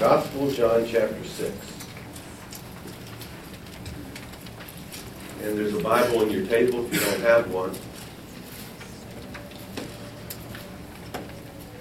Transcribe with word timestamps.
Gospel 0.00 0.48
of 0.48 0.56
John, 0.56 0.84
chapter 0.88 1.24
6. 1.24 1.54
And 5.42 5.56
there's 5.56 5.72
a 5.72 5.80
Bible 5.80 6.18
on 6.18 6.30
your 6.30 6.44
table 6.46 6.84
if 6.84 6.94
you 6.94 7.00
don't 7.00 7.20
have 7.20 7.50
one. 7.52 7.70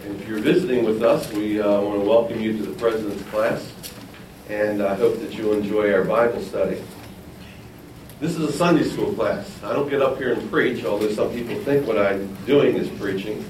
And 0.03 0.21
if 0.21 0.27
you're 0.27 0.39
visiting 0.39 0.85
with 0.85 1.01
us, 1.01 1.31
we 1.33 1.59
uh, 1.59 1.81
want 1.81 2.01
to 2.01 2.07
welcome 2.07 2.39
you 2.39 2.55
to 2.55 2.63
the 2.63 2.77
President's 2.77 3.23
class. 3.29 3.73
And 4.47 4.83
I 4.83 4.93
hope 4.93 5.19
that 5.19 5.33
you'll 5.33 5.53
enjoy 5.53 5.91
our 5.91 6.03
Bible 6.03 6.41
study. 6.41 6.83
This 8.19 8.35
is 8.35 8.41
a 8.41 8.51
Sunday 8.51 8.83
school 8.83 9.11
class. 9.13 9.51
I 9.63 9.73
don't 9.73 9.89
get 9.89 10.03
up 10.03 10.17
here 10.17 10.33
and 10.33 10.51
preach, 10.51 10.85
although 10.85 11.11
some 11.11 11.31
people 11.31 11.55
think 11.63 11.87
what 11.87 11.97
I'm 11.97 12.33
doing 12.45 12.75
is 12.75 12.89
preaching. 12.99 13.43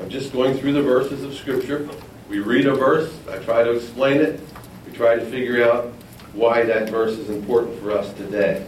I'm 0.00 0.08
just 0.08 0.32
going 0.32 0.56
through 0.56 0.72
the 0.72 0.82
verses 0.82 1.22
of 1.22 1.34
Scripture. 1.34 1.86
We 2.30 2.38
read 2.38 2.66
a 2.66 2.74
verse, 2.76 3.12
I 3.28 3.38
try 3.38 3.64
to 3.64 3.72
explain 3.72 4.20
it, 4.20 4.38
we 4.86 4.92
try 4.92 5.16
to 5.16 5.26
figure 5.26 5.68
out 5.68 5.86
why 6.32 6.62
that 6.62 6.88
verse 6.88 7.18
is 7.18 7.28
important 7.28 7.80
for 7.80 7.90
us 7.90 8.12
today. 8.14 8.64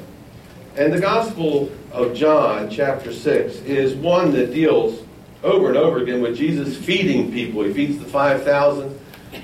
And 0.77 0.93
the 0.93 0.99
Gospel 0.99 1.71
of 1.93 2.13
John, 2.13 2.69
chapter 2.69 3.13
6, 3.13 3.59
is 3.59 3.95
one 3.95 4.33
that 4.33 4.53
deals 4.53 5.05
over 5.45 5.69
and 5.69 5.77
over 5.77 6.03
again 6.03 6.21
with 6.21 6.37
Jesus 6.37 6.77
feeding 6.77 7.31
people. 7.31 7.63
He 7.63 7.73
feeds 7.73 8.01
the 8.01 8.05
5,000. 8.05 8.99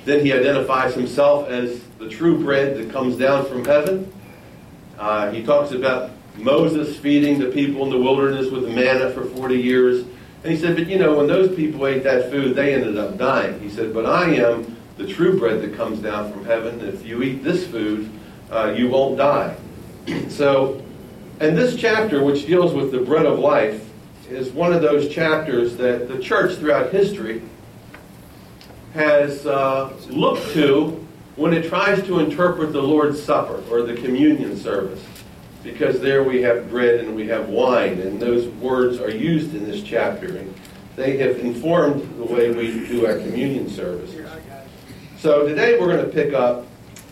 Then 0.05 0.27
he 0.27 0.33
identifies 0.33 0.95
himself 0.95 1.49
as 1.49 1.81
the 2.01 2.09
true 2.09 2.43
bread 2.43 2.77
that 2.77 2.91
comes 2.91 3.17
down 3.17 3.47
from 3.47 3.65
heaven. 3.65 4.13
Uh, 4.99 5.31
he 5.31 5.45
talks 5.45 5.71
about 5.71 6.11
Moses 6.37 6.97
feeding 6.97 7.39
the 7.39 7.51
people 7.51 7.85
in 7.85 7.91
the 7.91 7.99
wilderness 7.99 8.51
with 8.51 8.69
manna 8.69 9.11
for 9.13 9.27
40 9.27 9.55
years. 9.55 10.05
And 10.43 10.53
he 10.53 10.59
said, 10.59 10.77
but 10.77 10.87
you 10.87 10.99
know, 10.99 11.17
when 11.17 11.27
those 11.27 11.55
people 11.55 11.87
ate 11.87 12.05
that 12.05 12.31
food, 12.31 12.55
they 12.55 12.75
ended 12.75 12.97
up 12.97 13.19
dying. 13.19 13.59
He 13.61 13.69
said, 13.69 13.93
but 13.93 14.07
I 14.07 14.35
am 14.37 14.77
the 14.97 15.07
true 15.07 15.39
bread 15.39 15.63
that 15.63 15.77
comes 15.77 15.99
down 16.01 16.33
from 16.33 16.45
heaven. 16.45 16.81
If 16.81 17.05
you 17.05 17.23
eat 17.23 17.43
this 17.43 17.67
food, 17.67 18.11
uh, 18.51 18.75
you 18.77 18.89
won't 18.89 19.17
die. 19.17 19.57
so, 20.29 20.83
and 21.41 21.57
this 21.57 21.77
chapter, 21.77 22.23
which 22.23 22.47
deals 22.47 22.73
with 22.73 22.93
the 22.93 23.01
bread 23.01 23.27
of 23.27 23.39
life, 23.39 23.85
is 24.29 24.51
one 24.51 24.73
of 24.73 24.83
those 24.83 25.09
chapters 25.09 25.77
that 25.77 26.09
the 26.09 26.19
church 26.19 26.57
throughout 26.57 26.93
history 26.93 27.43
has 28.95 29.47
uh, 29.47 29.93
looked 30.09 30.53
to 30.53 31.05
when 31.37 31.53
it 31.53 31.69
tries 31.69 32.03
to 32.03 32.19
interpret 32.19 32.73
the 32.73 32.83
Lord's 32.83 33.23
Supper 33.23 33.63
or 33.71 33.83
the 33.83 33.95
communion 33.95 34.57
service. 34.57 35.03
Because 35.63 36.01
there 36.01 36.23
we 36.23 36.43
have 36.43 36.71
bread 36.71 37.01
and 37.01 37.15
we 37.15 37.27
have 37.29 37.49
wine, 37.49 38.01
and 38.01 38.21
those 38.21 38.47
words 38.55 39.01
are 39.01 39.11
used 39.11 39.55
in 39.55 39.65
this 39.65 39.83
chapter. 39.83 40.37
And 40.37 40.55
they 40.97 41.17
have 41.19 41.39
informed 41.39 42.19
the 42.19 42.25
way 42.25 42.51
we 42.51 42.87
do 42.87 43.07
our 43.07 43.19
communion 43.19 43.69
services. 43.69 44.27
So 45.19 45.47
today 45.47 45.79
we're 45.79 45.93
going 45.93 46.05
to 46.05 46.13
pick 46.13 46.33
up 46.33 46.67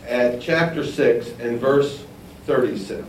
at 0.07 0.41
chapter 0.41 0.85
6 0.85 1.27
and 1.39 1.59
verse 1.59 2.05
36 2.45 3.05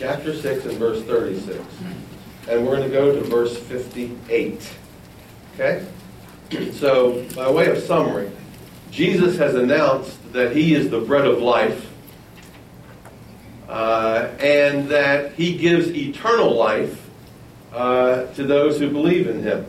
chapter 0.00 0.34
6 0.34 0.64
and 0.64 0.78
verse 0.78 1.02
36. 1.02 1.58
And 2.48 2.66
we're 2.66 2.76
going 2.76 2.88
to 2.88 2.96
go 2.96 3.12
to 3.14 3.20
verse 3.20 3.54
58. 3.54 4.72
Okay? 5.54 5.86
So, 6.72 7.22
by 7.36 7.50
way 7.50 7.66
of 7.66 7.78
summary, 7.78 8.30
Jesus 8.90 9.36
has 9.36 9.54
announced 9.54 10.32
that 10.32 10.56
he 10.56 10.74
is 10.74 10.88
the 10.88 11.00
bread 11.00 11.26
of 11.26 11.42
life 11.42 11.89
uh, 13.70 14.28
and 14.40 14.88
that 14.88 15.32
he 15.32 15.56
gives 15.56 15.88
eternal 15.88 16.54
life 16.54 17.08
uh, 17.72 18.26
to 18.34 18.44
those 18.44 18.78
who 18.78 18.90
believe 18.90 19.26
in 19.26 19.42
him. 19.42 19.64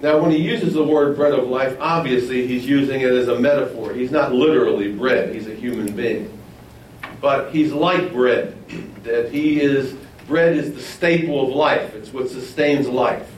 Now, 0.00 0.18
when 0.18 0.30
he 0.30 0.38
uses 0.38 0.74
the 0.74 0.84
word 0.84 1.16
bread 1.16 1.32
of 1.32 1.48
life, 1.48 1.76
obviously 1.80 2.46
he's 2.46 2.66
using 2.66 3.00
it 3.00 3.12
as 3.12 3.28
a 3.28 3.38
metaphor. 3.38 3.92
He's 3.92 4.10
not 4.10 4.32
literally 4.32 4.92
bread, 4.92 5.34
he's 5.34 5.46
a 5.46 5.54
human 5.54 5.94
being 5.94 6.38
but 7.20 7.52
he's 7.52 7.72
like 7.72 8.12
bread. 8.12 8.56
That 9.04 9.30
he 9.30 9.60
is, 9.60 9.94
bread 10.26 10.56
is 10.56 10.74
the 10.74 10.82
staple 10.82 11.48
of 11.48 11.54
life. 11.54 11.94
It's 11.94 12.12
what 12.12 12.28
sustains 12.28 12.88
life. 12.88 13.30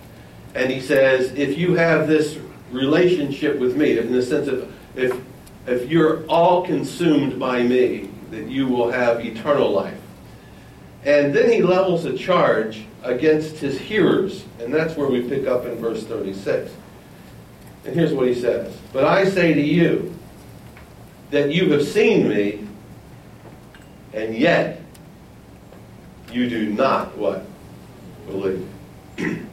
And 0.54 0.70
he 0.70 0.80
says, 0.80 1.32
if 1.32 1.58
you 1.58 1.74
have 1.74 2.06
this 2.06 2.38
relationship 2.70 3.58
with 3.58 3.76
me, 3.76 3.98
in 3.98 4.12
the 4.12 4.22
sense 4.22 4.48
of 4.48 4.72
if, 4.94 5.18
if 5.66 5.90
you're 5.90 6.24
all 6.26 6.64
consumed 6.64 7.38
by 7.38 7.62
me, 7.62 8.10
that 8.32 8.48
you 8.48 8.66
will 8.66 8.90
have 8.90 9.24
eternal 9.24 9.70
life. 9.70 10.00
And 11.04 11.34
then 11.34 11.50
he 11.50 11.62
levels 11.62 12.04
a 12.06 12.16
charge 12.16 12.84
against 13.02 13.56
his 13.56 13.78
hearers, 13.78 14.44
and 14.58 14.72
that's 14.72 14.96
where 14.96 15.08
we 15.08 15.22
pick 15.22 15.46
up 15.46 15.66
in 15.66 15.76
verse 15.76 16.04
36. 16.04 16.72
And 17.84 17.94
here's 17.94 18.12
what 18.12 18.26
he 18.26 18.34
says 18.34 18.76
But 18.92 19.04
I 19.04 19.24
say 19.28 19.54
to 19.54 19.60
you 19.60 20.14
that 21.30 21.52
you 21.52 21.70
have 21.72 21.86
seen 21.86 22.28
me, 22.28 22.66
and 24.14 24.34
yet 24.34 24.80
you 26.32 26.48
do 26.48 26.70
not 26.70 27.16
what? 27.18 27.44
Believe. 28.26 28.68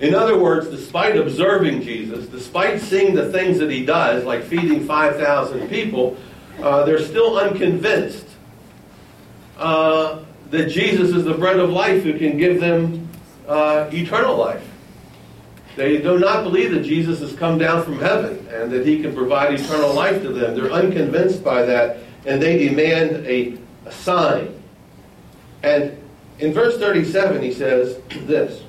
In 0.00 0.14
other 0.14 0.38
words, 0.38 0.68
despite 0.68 1.16
observing 1.16 1.82
Jesus, 1.82 2.26
despite 2.26 2.80
seeing 2.80 3.14
the 3.16 3.32
things 3.32 3.58
that 3.58 3.70
he 3.70 3.84
does, 3.84 4.24
like 4.24 4.44
feeding 4.44 4.86
5,000 4.86 5.68
people, 5.68 6.16
uh, 6.62 6.84
they're 6.84 7.02
still 7.02 7.38
unconvinced 7.38 8.26
uh, 9.58 10.20
that 10.50 10.68
Jesus 10.68 11.10
is 11.14 11.24
the 11.24 11.34
bread 11.34 11.58
of 11.58 11.70
life 11.70 12.02
who 12.02 12.18
can 12.18 12.38
give 12.38 12.60
them 12.60 13.08
uh, 13.46 13.88
eternal 13.92 14.36
life. 14.36 14.64
They 15.76 15.98
do 15.98 16.18
not 16.18 16.42
believe 16.42 16.72
that 16.72 16.82
Jesus 16.82 17.20
has 17.20 17.32
come 17.34 17.58
down 17.58 17.84
from 17.84 18.00
heaven 18.00 18.46
and 18.50 18.70
that 18.72 18.84
he 18.84 19.00
can 19.00 19.14
provide 19.14 19.54
eternal 19.54 19.94
life 19.94 20.22
to 20.22 20.32
them. 20.32 20.56
They're 20.56 20.72
unconvinced 20.72 21.44
by 21.44 21.62
that 21.62 21.98
and 22.26 22.42
they 22.42 22.68
demand 22.68 23.26
a, 23.26 23.56
a 23.86 23.92
sign. 23.92 24.60
And 25.62 25.96
in 26.38 26.52
verse 26.52 26.78
37, 26.78 27.42
he 27.42 27.52
says 27.52 28.00
this 28.26 28.62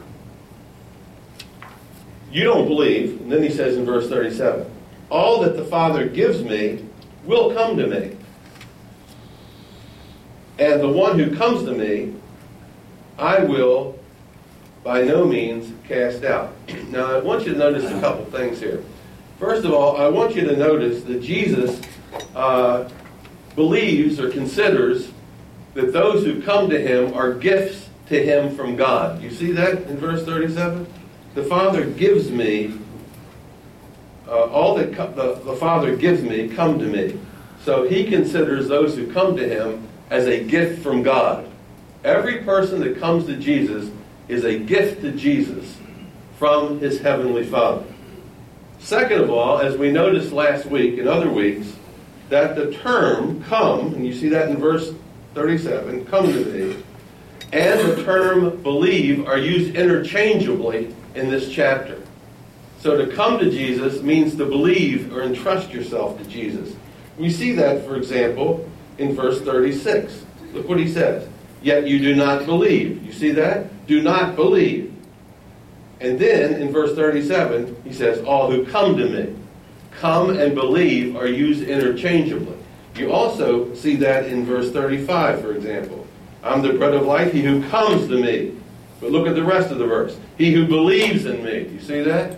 You 2.32 2.44
don't 2.44 2.68
believe. 2.68 3.22
And 3.22 3.32
then 3.32 3.44
he 3.44 3.50
says 3.50 3.78
in 3.78 3.86
verse 3.86 4.08
37 4.08 4.70
All 5.10 5.42
that 5.42 5.58
the 5.58 5.66
Father 5.66 6.08
gives 6.08 6.44
me 6.44 6.86
will 7.30 7.54
come 7.54 7.78
to 7.78 7.86
me. 7.86 8.18
And 10.58 10.82
the 10.82 10.90
one 10.90 11.18
who 11.18 11.36
comes 11.36 11.64
to 11.66 11.72
me, 11.72 12.16
I 13.18 13.44
will 13.44 13.98
by 14.84 15.04
no 15.04 15.26
means 15.26 15.72
cast 15.88 16.24
out. 16.24 16.54
Now, 16.90 17.14
I 17.14 17.20
want 17.20 17.46
you 17.46 17.54
to 17.54 17.60
notice 17.60 17.86
a 17.86 18.00
couple 18.00 18.26
things 18.26 18.60
here. 18.60 18.84
First 19.38 19.64
of 19.64 19.72
all, 19.72 19.98
I 19.98 20.08
want 20.08 20.36
you 20.36 20.42
to 20.42 20.58
notice 20.58 21.04
that 21.04 21.22
Jesus 21.22 21.80
uh, 22.36 22.90
believes 23.56 24.20
or 24.20 24.32
considers 24.32 25.12
that 25.76 25.94
those 25.94 26.26
who 26.26 26.42
come 26.42 26.68
to 26.72 26.82
him 26.82 27.14
are 27.14 27.36
gifts 27.36 27.90
to 28.08 28.26
him 28.26 28.56
from 28.56 28.76
God. 28.76 29.22
You 29.22 29.30
see 29.30 29.52
that 29.52 29.84
in 29.84 29.98
verse 29.98 30.26
37? 30.26 30.92
The 31.36 31.44
Father 31.44 31.86
gives 31.86 32.32
me, 32.32 32.79
uh, 34.30 34.46
all 34.52 34.76
that 34.76 34.92
the, 35.16 35.42
the 35.44 35.56
Father 35.56 35.96
gives 35.96 36.22
me 36.22 36.48
come 36.50 36.80
to 36.80 36.86
me. 36.86 37.20
So 37.64 37.88
he 37.88 38.06
considers 38.06 38.68
those 38.68 38.96
who 38.96 39.12
come 39.12 39.36
to 39.36 39.48
him 39.48 39.88
as 40.10 40.28
a 40.28 40.44
gift 40.44 40.82
from 40.82 41.04
God. 41.04 41.50
Every 42.04 42.44
person 42.44 42.80
that 42.82 43.00
comes 43.00 43.26
to 43.26 43.36
Jesus 43.36 43.92
is 44.28 44.46
a 44.46 44.58
gift 44.58 45.02
to 45.02 45.12
Jesus 45.12 45.76
from 46.38 46.80
his 46.80 47.00
heavenly 47.00 47.46
Father. 47.46 47.84
Second 48.80 49.22
of 49.22 49.30
all, 49.30 49.60
as 49.60 49.76
we 49.76 49.92
noticed 49.92 50.32
last 50.32 50.66
week 50.66 50.98
and 51.00 51.10
other 51.10 51.30
weeks, 51.30 51.74
that 52.30 52.56
the 52.56 52.72
term 52.72 53.44
come, 53.44 53.94
and 53.94 54.06
you 54.06 54.14
see 54.14 54.30
that 54.30 54.50
in 54.50 54.58
verse 54.58 54.94
37, 55.34 56.06
come 56.06 56.28
to 56.28 56.46
me, 56.46 56.84
and 57.52 57.80
the 57.80 58.04
term 58.04 58.62
believe 58.62 59.28
are 59.28 59.38
used 59.38 59.76
interchangeably 59.76 60.96
in 61.16 61.30
this 61.30 61.50
chapter. 61.50 62.02
So 62.80 62.98
to 62.98 63.14
come 63.14 63.40
to 63.40 63.50
Jesus 63.50 64.02
means 64.02 64.36
to 64.38 64.46
believe 64.46 65.14
or 65.14 65.22
entrust 65.22 65.72
yourself 65.72 66.18
to 66.18 66.26
Jesus. 66.30 66.76
We 67.18 67.30
see 67.30 67.52
that, 67.54 67.86
for 67.86 67.98
example, 67.98 68.70
in 68.98 69.14
verse 69.14 69.42
36. 69.42 70.26
Look 70.54 70.68
what 70.68 70.80
he 70.80 70.88
says. 70.88 71.28
Yet 71.62 71.88
you 71.88 72.00
do 72.00 72.16
not 72.16 72.46
believe. 72.46 73.04
You 73.06 73.12
see 73.12 73.32
that? 73.32 73.86
Do 73.86 74.02
not 74.02 74.36
believe. 74.36 74.94
And 76.00 76.18
then 76.18 76.54
in 76.54 76.72
verse 76.72 76.96
37, 76.96 77.82
he 77.84 77.92
says, 77.92 78.24
All 78.24 78.50
who 78.50 78.66
come 78.66 78.96
to 78.96 79.10
me 79.10 79.36
come 79.92 80.30
and 80.30 80.56
believe 80.56 81.18
are 81.18 81.28
used 81.28 81.64
interchangeably. 81.64 82.58
You 82.96 83.12
also 83.12 83.74
see 83.74 83.98
that 83.98 84.28
in 84.28 84.46
verse 84.46 84.72
35, 84.72 85.42
for 85.42 85.54
example. 85.54 86.08
I'm 86.42 86.62
the 86.62 86.74
bread 86.74 86.94
of 86.94 87.06
life, 87.06 87.34
he 87.34 87.42
who 87.42 87.68
comes 87.70 88.08
to 88.08 88.22
me. 88.22 88.56
But 89.02 89.12
look 89.12 89.28
at 89.28 89.36
the 89.36 89.44
rest 89.44 89.72
of 89.72 89.78
the 89.78 89.86
verse. 89.86 90.18
He 90.38 90.54
who 90.54 90.66
believes 90.66 91.26
in 91.26 91.44
me. 91.44 91.66
Do 91.66 91.74
you 91.74 91.82
see 91.82 92.02
that? 92.04 92.38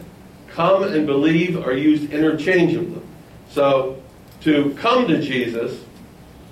Come 0.51 0.83
and 0.83 1.05
believe 1.05 1.57
are 1.57 1.73
used 1.73 2.11
interchangeably. 2.11 3.01
So 3.49 4.01
to 4.41 4.75
come 4.79 5.07
to 5.07 5.21
Jesus 5.21 5.83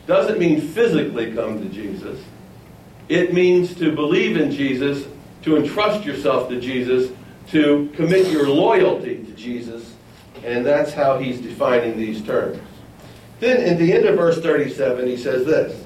doesn't 0.08 0.40
mean 0.40 0.62
physically 0.62 1.34
come 1.34 1.62
to 1.62 1.70
Jesus. 1.70 2.20
It 3.10 3.34
means 3.34 3.76
to 3.76 3.92
believe 3.92 4.38
in 4.38 4.52
Jesus, 4.52 5.06
to 5.44 5.58
entrust 5.58 6.06
yourself 6.06 6.50
to 6.50 6.60
Jesus, 6.60 7.12
to 7.50 7.90
commit 7.96 8.32
your 8.32 8.48
loyalty 8.48 9.24
to 9.24 9.32
Jesus 9.34 9.94
And 10.44 10.66
that's 10.66 10.94
how 10.94 11.18
he's 11.18 11.42
defining 11.42 11.98
these 11.98 12.22
terms. 12.22 12.60
Then 13.40 13.62
in 13.62 13.78
the 13.78 13.94
end 13.94 14.06
of 14.06 14.16
verse 14.16 14.40
37, 14.42 15.08
he 15.08 15.18
says 15.18 15.46
this 15.46 15.84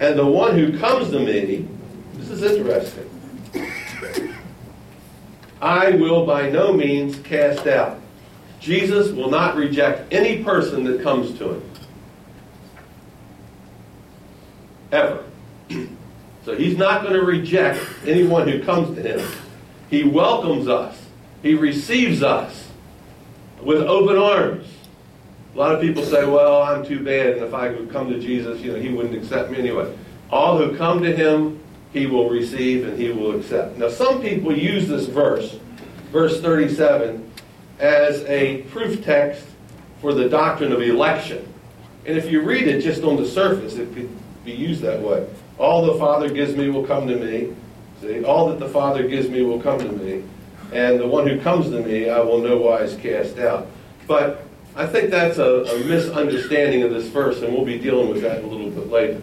And 0.00 0.18
the 0.18 0.26
one 0.26 0.58
who 0.58 0.78
comes 0.78 1.10
to 1.10 1.18
me, 1.18 1.66
this 2.14 2.30
is 2.30 2.42
interesting, 2.42 3.10
I 5.60 5.90
will 5.90 6.26
by 6.26 6.50
no 6.50 6.72
means 6.72 7.18
cast 7.20 7.66
out. 7.66 8.00
Jesus 8.60 9.12
will 9.12 9.30
not 9.30 9.56
reject 9.56 10.12
any 10.12 10.42
person 10.42 10.84
that 10.84 11.02
comes 11.02 11.36
to 11.38 11.54
him. 11.54 11.70
Ever. 14.92 15.24
So 16.44 16.54
he's 16.54 16.76
not 16.76 17.00
going 17.00 17.14
to 17.14 17.22
reject 17.22 17.82
anyone 18.06 18.46
who 18.46 18.62
comes 18.62 18.94
to 18.96 19.02
him. 19.02 19.26
He 19.88 20.04
welcomes 20.04 20.68
us. 20.68 21.00
He 21.42 21.54
receives 21.54 22.22
us 22.22 22.68
with 23.62 23.80
open 23.80 24.18
arms. 24.18 24.66
A 25.54 25.58
lot 25.58 25.74
of 25.74 25.80
people 25.80 26.02
say, 26.02 26.26
well, 26.26 26.62
I'm 26.62 26.84
too 26.84 27.02
bad, 27.02 27.38
and 27.38 27.44
if 27.44 27.54
I 27.54 27.70
would 27.70 27.90
come 27.90 28.10
to 28.10 28.18
Jesus, 28.18 28.60
you 28.60 28.72
know, 28.72 28.78
he 28.78 28.90
wouldn't 28.90 29.14
accept 29.14 29.50
me 29.50 29.58
anyway. 29.58 29.96
All 30.30 30.58
who 30.58 30.76
come 30.76 31.02
to 31.02 31.16
him, 31.16 31.60
he 31.94 32.06
will 32.06 32.28
receive 32.28 32.86
and 32.86 32.98
he 32.98 33.10
will 33.12 33.38
accept. 33.38 33.78
Now, 33.78 33.88
some 33.88 34.20
people 34.20 34.54
use 34.54 34.88
this 34.88 35.06
verse, 35.06 35.58
verse 36.10 36.40
37, 36.40 37.32
as 37.78 38.22
a 38.24 38.62
proof 38.62 39.02
text 39.02 39.46
for 40.00 40.12
the 40.12 40.28
doctrine 40.28 40.72
of 40.72 40.82
election. 40.82 41.48
And 42.04 42.18
if 42.18 42.30
you 42.30 42.42
read 42.42 42.66
it 42.66 42.82
just 42.82 43.04
on 43.04 43.16
the 43.16 43.26
surface, 43.26 43.76
it 43.76 43.94
could 43.94 44.10
be 44.44 44.52
used 44.52 44.82
that 44.82 45.00
way. 45.00 45.26
All 45.56 45.86
the 45.86 45.94
Father 45.94 46.28
gives 46.28 46.56
me 46.56 46.68
will 46.68 46.84
come 46.84 47.06
to 47.06 47.16
me. 47.16 47.54
See, 48.02 48.24
all 48.24 48.48
that 48.48 48.58
the 48.58 48.68
Father 48.68 49.06
gives 49.06 49.28
me 49.28 49.42
will 49.42 49.62
come 49.62 49.78
to 49.78 49.92
me. 49.92 50.24
And 50.72 50.98
the 50.98 51.06
one 51.06 51.28
who 51.28 51.40
comes 51.40 51.70
to 51.70 51.80
me, 51.80 52.10
I 52.10 52.18
will 52.18 52.38
no 52.38 52.58
wise 52.58 52.96
cast 52.96 53.38
out. 53.38 53.68
But 54.08 54.44
I 54.74 54.86
think 54.86 55.10
that's 55.10 55.38
a, 55.38 55.62
a 55.62 55.78
misunderstanding 55.84 56.82
of 56.82 56.90
this 56.90 57.06
verse, 57.06 57.40
and 57.42 57.54
we'll 57.54 57.64
be 57.64 57.78
dealing 57.78 58.08
with 58.08 58.22
that 58.22 58.42
a 58.42 58.46
little 58.46 58.70
bit 58.70 58.90
later. 58.90 59.22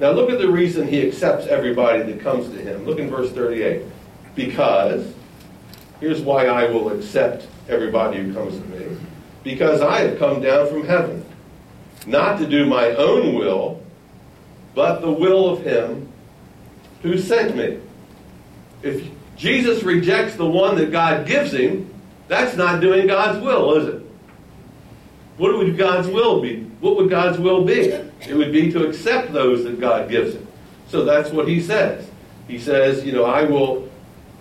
Now, 0.00 0.12
look 0.12 0.30
at 0.30 0.38
the 0.38 0.50
reason 0.50 0.88
he 0.88 1.06
accepts 1.06 1.46
everybody 1.46 2.02
that 2.04 2.20
comes 2.20 2.48
to 2.48 2.56
him. 2.56 2.86
Look 2.86 2.98
in 2.98 3.10
verse 3.10 3.30
38. 3.32 3.82
Because, 4.34 5.12
here's 6.00 6.22
why 6.22 6.46
I 6.46 6.70
will 6.70 6.88
accept 6.90 7.46
everybody 7.68 8.18
who 8.18 8.32
comes 8.32 8.58
to 8.58 8.64
me. 8.68 8.96
Because 9.44 9.82
I 9.82 10.00
have 10.00 10.18
come 10.18 10.40
down 10.40 10.68
from 10.68 10.86
heaven, 10.86 11.24
not 12.06 12.38
to 12.38 12.46
do 12.46 12.64
my 12.64 12.92
own 12.92 13.34
will, 13.34 13.82
but 14.74 15.00
the 15.02 15.10
will 15.10 15.50
of 15.50 15.62
him 15.64 16.10
who 17.02 17.18
sent 17.18 17.54
me. 17.54 17.78
If 18.82 19.06
Jesus 19.36 19.82
rejects 19.82 20.36
the 20.36 20.46
one 20.46 20.76
that 20.76 20.90
God 20.90 21.26
gives 21.26 21.52
him, 21.52 21.92
that's 22.26 22.56
not 22.56 22.80
doing 22.80 23.06
God's 23.06 23.44
will, 23.44 23.76
is 23.76 23.94
it? 23.94 24.09
What 25.40 25.56
would 25.56 25.78
God's 25.78 26.06
will 26.06 26.42
be? 26.42 26.64
What 26.80 26.96
would 26.96 27.08
God's 27.08 27.38
will 27.38 27.64
be? 27.64 27.78
It 27.78 28.34
would 28.36 28.52
be 28.52 28.70
to 28.72 28.86
accept 28.86 29.32
those 29.32 29.64
that 29.64 29.80
God 29.80 30.10
gives 30.10 30.34
him. 30.34 30.46
So 30.86 31.02
that's 31.02 31.30
what 31.30 31.48
he 31.48 31.62
says. 31.62 32.10
He 32.46 32.58
says, 32.58 33.06
you 33.06 33.12
know, 33.12 33.24
I 33.24 33.44
will, 33.44 33.88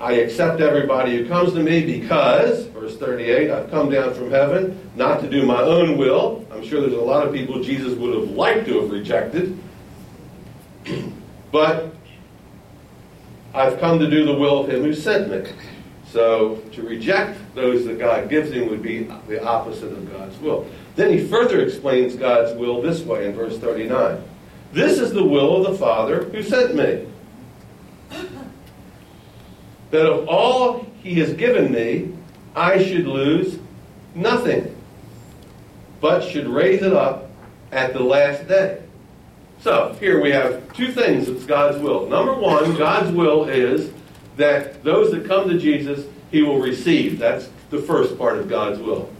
I 0.02 0.16
accept 0.16 0.60
everybody 0.60 1.16
who 1.16 1.26
comes 1.26 1.54
to 1.54 1.64
me 1.64 1.86
because, 1.86 2.66
verse 2.66 2.98
38, 2.98 3.50
I've 3.50 3.72
come 3.72 3.90
down 3.90 4.14
from 4.14 4.30
heaven 4.30 4.92
not 4.98 5.22
to 5.22 5.30
do 5.30 5.46
my 5.46 5.62
own 5.62 5.98
will. 5.98 6.46
I'm 6.52 6.66
sure 6.68 6.82
there's 6.82 6.92
a 6.92 6.98
lot 6.98 7.26
of 7.26 7.34
people 7.34 7.64
Jesus 7.64 7.98
would 7.98 8.14
have 8.14 8.32
liked 8.32 8.68
to 8.68 8.82
have 8.82 8.92
rejected. 8.92 9.58
but 11.54 11.96
I've 13.54 13.80
come 13.80 14.00
to 14.00 14.10
do 14.10 14.26
the 14.26 14.36
will 14.36 14.66
of 14.66 14.70
him 14.70 14.84
who 14.84 14.94
sent 14.94 15.32
me. 15.32 15.50
So 16.12 16.56
to 16.72 16.82
reject 16.82 17.40
those 17.54 17.86
that 17.86 18.00
God 18.00 18.30
gives 18.30 18.52
him 18.52 18.70
would 18.70 18.82
be 18.82 19.04
the 19.28 19.44
opposite 19.44 19.92
of 19.92 20.12
God's 20.12 20.38
will. 20.40 20.68
Then 20.96 21.12
he 21.12 21.26
further 21.26 21.62
explains 21.62 22.16
God's 22.16 22.58
will 22.58 22.82
this 22.82 23.02
way 23.02 23.28
in 23.28 23.34
verse 23.34 23.58
39. 23.60 24.24
This 24.74 25.00
is 25.00 25.14
the 25.14 25.24
will 25.24 25.58
of 25.58 25.72
the 25.72 25.78
Father 25.78 26.24
who 26.26 26.42
sent 26.42 26.76
me. 26.76 27.06
That 29.92 30.06
of 30.06 30.28
all 30.28 30.86
he 31.02 31.16
has 31.16 31.34
given 31.34 31.72
me, 31.72 32.14
I 32.56 32.84
should 32.84 33.08
lose 33.08 33.60
nothing, 34.16 34.76
but 36.02 36.28
should 36.28 36.48
raise 36.48 36.82
it 36.82 36.94
up 36.94 37.30
at 37.72 37.94
the 37.94 38.02
last 38.02 38.48
day. 38.48 38.82
So 39.62 39.96
here 40.00 40.22
we 40.22 40.32
have 40.32 40.72
two 40.74 40.92
things 40.92 41.28
that's 41.28 41.46
God's 41.46 41.78
will. 41.80 42.08
Number 42.08 42.34
one, 42.34 42.76
God's 42.76 43.12
will 43.12 43.46
is 43.50 43.92
that 44.40 44.84
those 44.84 45.12
that 45.12 45.26
come 45.26 45.50
to 45.50 45.58
Jesus, 45.58 46.06
he 46.32 46.42
will 46.42 46.60
receive. 46.60 47.20
That's 47.20 47.50
the 47.70 47.82
first 47.82 48.18
part 48.18 48.38
of 48.38 48.50
God's 48.50 48.80
will. 48.80 49.12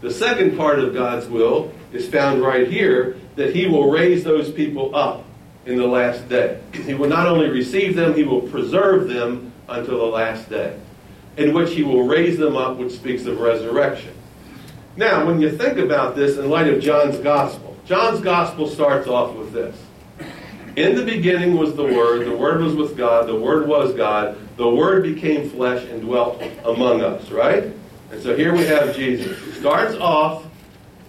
The 0.00 0.10
second 0.10 0.56
part 0.56 0.78
of 0.78 0.94
God's 0.94 1.28
will 1.28 1.72
is 1.92 2.08
found 2.08 2.42
right 2.42 2.66
here 2.68 3.16
that 3.36 3.54
he 3.54 3.66
will 3.66 3.90
raise 3.90 4.24
those 4.24 4.50
people 4.50 4.96
up 4.96 5.24
in 5.66 5.76
the 5.76 5.86
last 5.86 6.28
day. 6.28 6.60
He 6.72 6.94
will 6.94 7.08
not 7.08 7.26
only 7.26 7.48
receive 7.48 7.94
them, 7.94 8.14
he 8.14 8.24
will 8.24 8.40
preserve 8.40 9.08
them 9.08 9.52
until 9.68 9.98
the 9.98 10.06
last 10.06 10.48
day, 10.48 10.78
in 11.36 11.52
which 11.54 11.74
he 11.74 11.82
will 11.82 12.06
raise 12.06 12.38
them 12.38 12.56
up, 12.56 12.78
which 12.78 12.92
speaks 12.92 13.26
of 13.26 13.40
resurrection. 13.40 14.14
Now, 14.96 15.26
when 15.26 15.40
you 15.40 15.56
think 15.56 15.78
about 15.78 16.16
this 16.16 16.38
in 16.38 16.50
light 16.50 16.68
of 16.68 16.82
John's 16.82 17.18
gospel, 17.18 17.76
John's 17.86 18.20
gospel 18.20 18.66
starts 18.68 19.06
off 19.06 19.34
with 19.36 19.52
this. 19.52 19.76
In 20.76 20.96
the 20.96 21.04
beginning 21.04 21.56
was 21.56 21.74
the 21.74 21.84
Word, 21.84 22.26
the 22.26 22.36
Word 22.36 22.62
was 22.62 22.74
with 22.74 22.96
God, 22.96 23.26
the 23.26 23.36
Word 23.36 23.68
was 23.68 23.94
God, 23.94 24.38
the 24.56 24.68
Word 24.68 25.02
became 25.02 25.50
flesh 25.50 25.86
and 25.88 26.00
dwelt 26.00 26.42
among 26.64 27.02
us, 27.02 27.30
right? 27.30 27.64
And 28.10 28.22
so 28.22 28.34
here 28.34 28.54
we 28.54 28.64
have 28.64 28.96
Jesus. 28.96 29.38
He 29.44 29.52
starts 29.52 29.94
off 29.96 30.46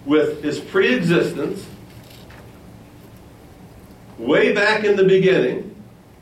with 0.04 0.42
his 0.42 0.60
pre 0.60 0.94
existence, 0.94 1.66
way 4.18 4.52
back 4.52 4.84
in 4.84 4.96
the 4.96 5.04
beginning. 5.04 5.74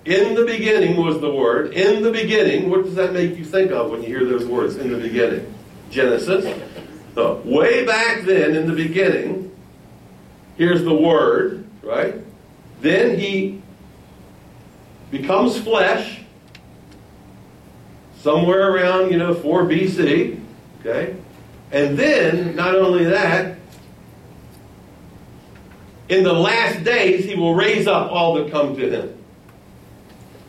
In 0.05 0.35
the 0.35 0.45
beginning 0.45 0.97
was 0.97 1.21
the 1.21 1.33
Word. 1.33 1.73
In 1.73 2.03
the 2.03 2.13
beginning, 2.13 2.71
what 2.71 2.85
does 2.85 2.95
that 2.95 3.13
make 3.13 3.37
you 3.37 3.45
think 3.45 3.73
of 3.73 3.91
when 3.91 4.03
you 4.03 4.09
hear 4.09 4.25
those 4.25 4.47
words, 4.47 4.77
in 4.77 4.91
the 4.91 4.99
beginning? 4.99 5.53
Genesis. 5.91 6.45
So, 7.15 7.43
way 7.45 7.85
back 7.85 8.23
then, 8.23 8.55
in 8.55 8.67
the 8.67 8.75
beginning, 8.75 9.55
here's 10.57 10.83
the 10.83 10.95
Word, 10.95 11.65
right? 11.83 12.17
Then 12.83 13.17
he 13.17 13.63
becomes 15.13 15.59
flesh 15.59 16.21
somewhere 18.19 18.73
around, 18.73 19.13
you 19.13 19.19
know, 19.19 19.35
4 19.35 19.65
BC. 19.65 20.41
Okay? 20.81 21.17
And 21.71 21.97
then, 21.97 22.57
not 22.57 22.75
only 22.75 23.05
that, 23.05 23.57
in 26.09 26.25
the 26.25 26.33
last 26.33 26.83
days, 26.85 27.25
he 27.25 27.37
will 27.37 27.55
raise 27.55 27.87
up 27.87 28.11
all 28.11 28.35
that 28.35 28.51
come 28.51 28.77
to 28.77 28.91
him. 28.91 29.17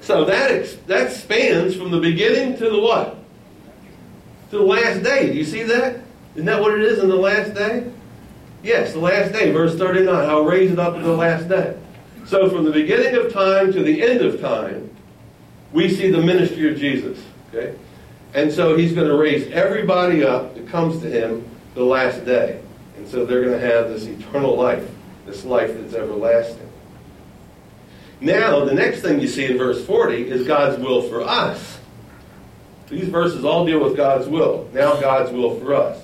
So 0.02 0.26
that, 0.26 0.88
that 0.88 1.12
spans 1.12 1.76
from 1.76 1.92
the 1.92 2.00
beginning 2.00 2.58
to 2.58 2.70
the 2.70 2.80
what? 2.80 3.16
To 4.50 4.58
the 4.58 4.64
last 4.64 5.04
day. 5.04 5.32
Do 5.32 5.38
you 5.38 5.46
see 5.46 5.64
that? 5.64 6.00
Isn't 6.34 6.46
that 6.46 6.60
what 6.60 6.74
it 6.74 6.82
is 6.82 6.98
in 6.98 7.10
the 7.10 7.16
last 7.16 7.54
day? 7.54 7.90
Yes, 8.64 8.94
the 8.94 9.00
last 9.00 9.32
day, 9.34 9.52
verse 9.52 9.78
39. 9.78 10.30
I'll 10.30 10.44
raise 10.46 10.72
it 10.72 10.80
up 10.80 10.96
to 10.96 11.02
the 11.02 11.16
last 11.16 11.48
day. 11.48 11.78
So 12.26 12.50
from 12.50 12.66
the 12.66 12.72
beginning 12.72 13.16
of 13.16 13.34
time 13.34 13.72
to 13.74 13.84
the 13.84 14.02
end 14.02 14.22
of 14.22 14.40
time, 14.40 14.90
we 15.72 15.90
see 15.90 16.10
the 16.10 16.22
ministry 16.22 16.72
of 16.72 16.80
Jesus. 16.80 17.22
Okay? 17.50 17.76
And 18.34 18.52
so 18.52 18.76
he's 18.76 18.94
going 18.94 19.08
to 19.08 19.16
raise 19.16 19.52
everybody 19.52 20.24
up 20.24 20.56
that 20.56 20.68
comes 20.68 21.02
to 21.02 21.10
him 21.10 21.48
the 21.76 21.84
last 21.84 22.26
day. 22.26 22.62
And 22.98 23.08
so 23.08 23.26
they're 23.26 23.44
going 23.44 23.60
to 23.60 23.66
have 23.66 23.90
this 23.90 24.06
eternal 24.06 24.56
life, 24.56 24.90
this 25.26 25.44
life 25.44 25.72
that's 25.74 25.94
everlasting. 25.94 26.70
Now, 28.22 28.64
the 28.64 28.74
next 28.74 29.02
thing 29.02 29.20
you 29.20 29.28
see 29.28 29.46
in 29.46 29.58
verse 29.58 29.86
40 29.86 30.30
is 30.30 30.48
God's 30.48 30.82
will 30.82 31.02
for 31.02 31.22
us. 31.22 31.80
These 32.88 33.10
verses 33.10 33.44
all 33.44 33.66
deal 33.66 33.84
with 33.84 33.98
God's 33.98 34.28
will. 34.28 34.70
Now, 34.72 35.00
God's 35.00 35.32
will 35.32 35.60
for 35.60 35.74
us. 35.74 36.02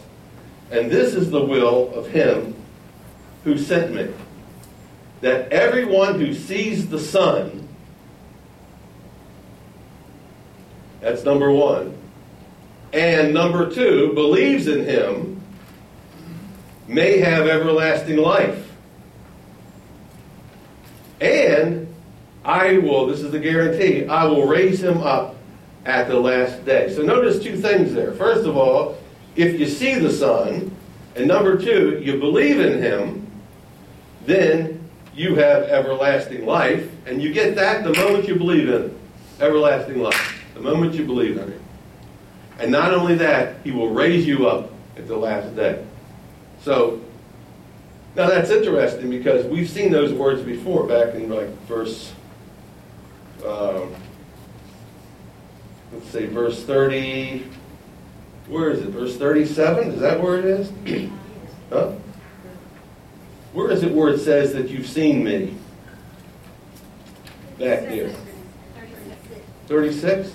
And 0.72 0.92
this 0.92 1.14
is 1.14 1.32
the 1.32 1.44
will 1.44 1.94
of 1.94 2.08
Him 2.08 2.56
who 3.44 3.58
sent 3.58 3.94
me. 3.94 4.10
That 5.22 5.52
everyone 5.52 6.20
who 6.20 6.34
sees 6.34 6.90
the 6.90 7.00
Son, 7.00 7.68
that's 11.02 11.24
number 11.24 11.52
one, 11.52 11.98
and 12.94 13.34
number 13.34 13.70
two, 13.70 14.14
believes 14.14 14.68
in 14.68 14.86
him, 14.86 15.42
may 16.88 17.20
have 17.20 17.48
everlasting 17.48 18.18
life. 18.18 18.72
And 21.22 21.94
I 22.46 22.78
will, 22.78 23.08
this 23.08 23.22
is 23.22 23.32
the 23.32 23.40
guarantee, 23.40 24.08
I 24.08 24.26
will 24.26 24.48
raise 24.48 24.82
him 24.82 25.00
up 25.00 25.36
at 25.86 26.08
the 26.08 26.20
last 26.20 26.66
day. 26.66 26.94
So 26.94 27.02
notice 27.02 27.44
two 27.44 27.58
things 27.58 27.94
there. 27.94 28.14
First 28.14 28.46
of 28.46 28.56
all, 28.58 28.98
if 29.36 29.60
you 29.60 29.66
see 29.66 29.96
the 30.00 30.12
Son, 30.12 30.76
and 31.16 31.28
number 31.28 31.58
two, 31.58 32.02
you 32.04 32.20
believe 32.20 32.60
in 32.60 32.82
him, 32.82 33.28
then 34.26 34.79
you 35.20 35.36
have 35.36 35.64
everlasting 35.64 36.46
life, 36.46 36.90
and 37.06 37.22
you 37.22 37.34
get 37.34 37.54
that 37.56 37.84
the 37.84 37.92
moment 37.92 38.26
you 38.26 38.36
believe 38.36 38.70
in 38.70 38.84
it. 38.84 38.94
Everlasting 39.42 40.00
life. 40.00 40.46
The 40.54 40.62
moment 40.62 40.94
you 40.94 41.06
believe 41.06 41.36
in 41.38 41.50
it. 41.50 41.62
And 42.58 42.72
not 42.72 42.94
only 42.94 43.16
that, 43.16 43.58
he 43.66 43.72
will 43.72 43.90
raise 43.90 44.26
you 44.26 44.48
up 44.48 44.72
at 44.96 45.10
the 45.10 45.18
last 45.18 45.58
day. 45.58 45.86
So, 46.62 47.02
now 48.16 48.30
that's 48.30 48.50
interesting 48.50 49.10
because 49.10 49.46
we've 49.46 49.70
seen 49.70 49.92
those 49.92 50.14
words 50.14 50.42
before 50.42 50.88
back 50.88 51.16
in 51.16 51.30
like 51.30 51.50
verse, 51.68 52.14
um, 53.46 53.94
let's 55.92 56.08
say 56.08 56.28
verse 56.28 56.64
30, 56.64 57.44
where 58.48 58.70
is 58.70 58.80
it? 58.80 58.88
Verse 58.92 59.18
37? 59.18 59.90
Is 59.90 60.00
that 60.00 60.22
where 60.22 60.40
it 60.40 60.46
is? 60.46 60.72
huh? 61.70 61.92
Where 63.54 63.72
is 63.72 63.84
it 63.84 63.92
where 63.92 64.10
it 64.10 64.20
says 64.20 64.54
that 64.54 64.70
you've 64.70 64.88
seen 64.88 65.24
me? 65.24 65.56
Back 67.58 67.82
there. 67.90 68.14
36? 69.68 70.32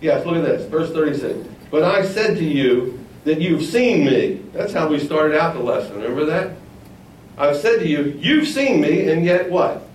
Yes, 0.00 0.26
look 0.26 0.36
at 0.36 0.44
this. 0.44 0.68
Verse 0.68 0.92
36. 0.92 1.48
But 1.70 1.84
I 1.84 2.04
said 2.04 2.36
to 2.38 2.44
you 2.44 2.98
that 3.24 3.40
you've 3.40 3.64
seen 3.64 4.04
me. 4.04 4.42
That's 4.52 4.72
how 4.72 4.88
we 4.88 4.98
started 4.98 5.38
out 5.38 5.54
the 5.54 5.60
lesson. 5.60 5.96
Remember 5.96 6.24
that? 6.26 6.56
I've 7.38 7.56
said 7.56 7.78
to 7.80 7.86
you, 7.86 8.18
you've 8.18 8.46
seen 8.46 8.80
me, 8.80 9.10
and 9.10 9.24
yet 9.24 9.50
what? 9.50 9.88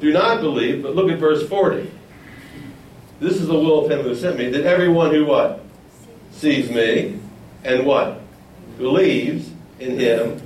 Do 0.00 0.12
not 0.12 0.40
believe, 0.40 0.82
but 0.82 0.94
look 0.94 1.10
at 1.10 1.18
verse 1.18 1.46
40. 1.48 1.90
This 3.20 3.36
is 3.36 3.46
the 3.46 3.54
will 3.54 3.84
of 3.84 3.90
him 3.90 4.02
who 4.02 4.14
sent 4.14 4.36
me, 4.36 4.50
that 4.50 4.64
everyone 4.64 5.10
who 5.10 5.24
what? 5.26 5.64
Sees 6.32 6.70
me, 6.70 7.18
and 7.64 7.86
what? 7.86 8.20
Believes 8.78 9.50
in 9.78 9.98
him, 9.98 10.45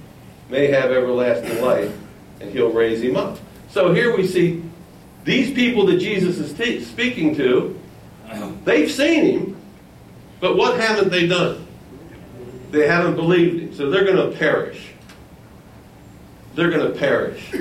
may 0.51 0.67
have 0.67 0.91
everlasting 0.91 1.63
life, 1.63 1.97
and 2.41 2.51
he'll 2.53 2.73
raise 2.73 3.01
him 3.03 3.17
up. 3.17 3.39
So 3.71 3.95
here 3.95 4.17
we 4.17 4.27
see 4.27 4.63
these 5.25 5.53
people 5.53 5.87
that 5.87 5.99
Jesus 5.99 6.39
is 6.39 6.87
speaking 6.87 7.35
to, 7.37 7.79
they've 8.65 8.91
seen 8.91 9.25
him, 9.25 9.57
but 10.41 10.57
what 10.57 10.81
haven't 10.81 11.11
they 11.11 11.27
done? 11.27 11.67
They 12.71 12.87
haven't 12.87 13.17
believed 13.17 13.61
him, 13.61 13.75
so 13.75 13.91
they're 13.91 14.05
going 14.05 14.31
to 14.31 14.37
perish. 14.37 14.93
They're 16.55 16.71
going 16.71 16.93
to 16.93 16.99
perish. 16.99 17.53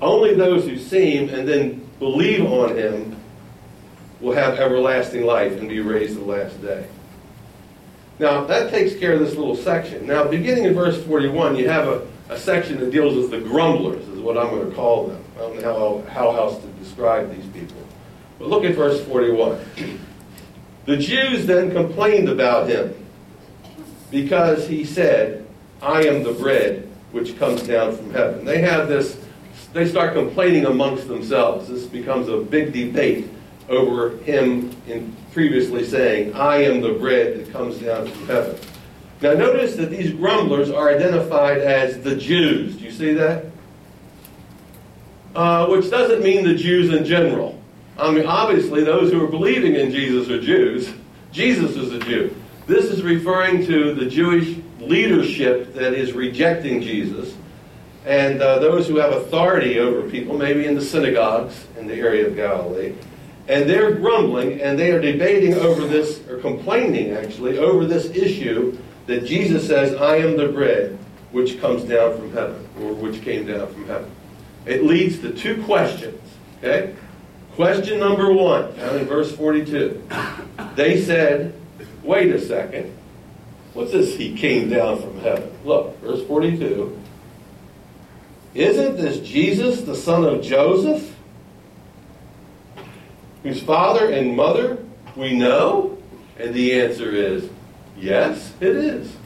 Only 0.00 0.34
those 0.34 0.64
who 0.66 0.78
see 0.78 1.16
him 1.16 1.28
and 1.28 1.46
then 1.46 1.88
believe 1.98 2.44
on 2.44 2.76
him 2.76 3.16
will 4.20 4.32
have 4.32 4.58
everlasting 4.58 5.24
life 5.24 5.58
and 5.58 5.68
be 5.68 5.80
raised 5.80 6.16
the 6.16 6.24
last 6.24 6.60
day. 6.62 6.86
Now, 8.18 8.44
that 8.44 8.70
takes 8.70 8.94
care 8.94 9.14
of 9.14 9.20
this 9.20 9.34
little 9.34 9.56
section. 9.56 10.06
Now, 10.06 10.24
beginning 10.24 10.64
in 10.64 10.74
verse 10.74 11.02
41, 11.04 11.56
you 11.56 11.68
have 11.68 11.88
a, 11.88 12.06
a 12.28 12.38
section 12.38 12.78
that 12.80 12.90
deals 12.90 13.16
with 13.16 13.30
the 13.30 13.40
grumblers, 13.40 14.06
is 14.08 14.20
what 14.20 14.38
I'm 14.38 14.50
going 14.50 14.68
to 14.68 14.76
call 14.76 15.08
them. 15.08 15.24
I 15.36 15.38
don't 15.38 15.60
know 15.60 16.04
how, 16.06 16.10
how 16.10 16.36
else 16.36 16.60
to 16.60 16.66
describe 16.82 17.34
these 17.34 17.46
people. 17.52 17.82
But 18.38 18.48
look 18.48 18.64
at 18.64 18.74
verse 18.74 19.02
41. 19.04 19.64
The 20.84 20.96
Jews 20.96 21.46
then 21.46 21.70
complained 21.70 22.28
about 22.28 22.68
him 22.68 22.94
because 24.10 24.68
he 24.68 24.84
said, 24.84 25.46
I 25.80 26.06
am 26.06 26.22
the 26.22 26.32
bread 26.32 26.88
which 27.12 27.38
comes 27.38 27.62
down 27.62 27.96
from 27.96 28.12
heaven. 28.12 28.44
They 28.44 28.60
have 28.62 28.88
this, 28.88 29.20
they 29.72 29.88
start 29.88 30.14
complaining 30.14 30.66
amongst 30.66 31.08
themselves. 31.08 31.68
This 31.68 31.86
becomes 31.86 32.28
a 32.28 32.38
big 32.38 32.72
debate 32.72 33.28
over 33.68 34.16
him 34.18 34.74
in 34.86 35.14
previously 35.32 35.84
saying, 35.84 36.34
I 36.34 36.58
am 36.64 36.80
the 36.80 36.92
bread 36.92 37.38
that 37.38 37.52
comes 37.52 37.78
down 37.78 38.06
from 38.06 38.26
heaven. 38.26 38.56
Now 39.20 39.34
notice 39.34 39.76
that 39.76 39.90
these 39.90 40.12
grumblers 40.12 40.70
are 40.70 40.90
identified 40.90 41.58
as 41.58 42.02
the 42.02 42.16
Jews. 42.16 42.76
Do 42.76 42.84
you 42.84 42.90
see 42.90 43.12
that? 43.14 43.46
Uh, 45.34 45.66
which 45.68 45.90
doesn't 45.90 46.22
mean 46.22 46.44
the 46.44 46.54
Jews 46.54 46.92
in 46.92 47.04
general. 47.04 47.58
I 47.96 48.10
mean, 48.10 48.26
obviously, 48.26 48.84
those 48.84 49.12
who 49.12 49.24
are 49.24 49.28
believing 49.28 49.76
in 49.76 49.90
Jesus 49.90 50.28
are 50.28 50.40
Jews. 50.40 50.92
Jesus 51.32 51.76
is 51.76 51.92
a 51.92 51.98
Jew. 52.00 52.34
This 52.66 52.86
is 52.86 53.02
referring 53.02 53.64
to 53.66 53.94
the 53.94 54.06
Jewish 54.06 54.58
leadership 54.80 55.72
that 55.74 55.94
is 55.94 56.12
rejecting 56.12 56.82
Jesus 56.82 57.34
and 58.04 58.42
uh, 58.42 58.58
those 58.58 58.88
who 58.88 58.96
have 58.96 59.12
authority 59.12 59.78
over 59.78 60.08
people, 60.08 60.36
maybe 60.36 60.66
in 60.66 60.74
the 60.74 60.84
synagogues 60.84 61.66
in 61.78 61.86
the 61.86 61.94
area 61.94 62.26
of 62.26 62.34
Galilee. 62.34 62.94
And 63.48 63.68
they're 63.68 63.94
grumbling 63.96 64.60
and 64.60 64.78
they 64.78 64.92
are 64.92 65.00
debating 65.00 65.54
over 65.54 65.86
this, 65.86 66.26
or 66.28 66.38
complaining 66.38 67.12
actually, 67.12 67.58
over 67.58 67.84
this 67.84 68.06
issue 68.06 68.78
that 69.06 69.24
Jesus 69.24 69.66
says, 69.66 69.94
I 69.94 70.16
am 70.16 70.36
the 70.36 70.48
bread 70.48 70.98
which 71.32 71.60
comes 71.60 71.82
down 71.84 72.16
from 72.16 72.32
heaven, 72.32 72.68
or 72.80 72.92
which 72.92 73.22
came 73.22 73.46
down 73.46 73.66
from 73.72 73.86
heaven. 73.86 74.10
It 74.66 74.84
leads 74.84 75.18
to 75.20 75.32
two 75.32 75.62
questions. 75.64 76.20
Okay? 76.58 76.94
Question 77.54 77.98
number 77.98 78.32
one, 78.32 78.72
found 78.74 79.00
in 79.00 79.06
verse 79.06 79.34
42. 79.34 80.02
They 80.74 81.02
said, 81.02 81.54
wait 82.02 82.32
a 82.34 82.40
second. 82.40 82.96
What's 83.74 83.92
this 83.92 84.14
he 84.16 84.36
came 84.36 84.68
down 84.68 85.00
from 85.00 85.18
heaven? 85.20 85.50
Look, 85.64 85.98
verse 86.00 86.24
42. 86.26 86.98
Isn't 88.54 88.96
this 88.96 89.18
Jesus, 89.20 89.82
the 89.82 89.94
son 89.94 90.24
of 90.24 90.42
Joseph, 90.42 91.11
whose 93.42 93.62
father 93.62 94.10
and 94.10 94.36
mother 94.36 94.78
we 95.16 95.36
know? 95.36 95.98
And 96.38 96.54
the 96.54 96.80
answer 96.80 97.10
is, 97.10 97.48
yes, 97.96 98.52
it 98.60 98.74
is. 98.74 99.16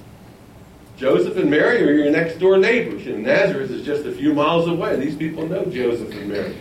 Joseph 0.96 1.36
and 1.36 1.50
Mary 1.50 1.82
are 1.82 1.92
your 1.92 2.10
next 2.10 2.38
door 2.38 2.56
neighbors. 2.58 3.06
And 3.06 3.22
Nazareth 3.22 3.70
is 3.70 3.84
just 3.84 4.06
a 4.06 4.12
few 4.12 4.32
miles 4.32 4.66
away. 4.66 4.96
These 4.96 5.16
people 5.16 5.46
know 5.46 5.64
Joseph 5.66 6.10
and 6.12 6.28
Mary. 6.28 6.56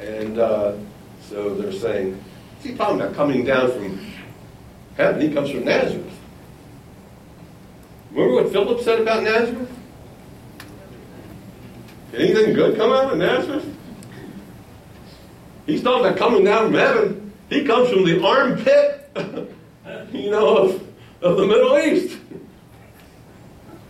And 0.00 0.38
uh, 0.38 0.76
so 1.22 1.54
they're 1.54 1.72
saying, 1.72 2.22
he 2.62 2.74
talking 2.74 3.00
about 3.00 3.14
coming 3.14 3.44
down 3.44 3.70
from 3.70 4.12
heaven? 4.96 5.20
He 5.20 5.32
comes 5.32 5.50
from 5.50 5.64
Nazareth. 5.64 6.18
Remember 8.10 8.42
what 8.42 8.52
Philip 8.52 8.80
said 8.80 9.00
about 9.00 9.22
Nazareth? 9.22 9.70
Anything 12.14 12.54
good 12.54 12.76
come 12.76 12.92
out 12.92 13.12
of 13.12 13.18
Nazareth? 13.18 13.75
He's 15.66 15.82
talking 15.82 16.06
about 16.06 16.18
coming 16.18 16.44
down 16.44 16.66
from 16.66 16.74
heaven. 16.74 17.32
He 17.50 17.64
comes 17.64 17.90
from 17.90 18.04
the 18.04 18.24
armpit, 18.24 19.10
you 20.12 20.30
know, 20.30 20.56
of, 20.56 20.88
of 21.20 21.36
the 21.36 21.46
Middle 21.46 21.78
East. 21.78 22.18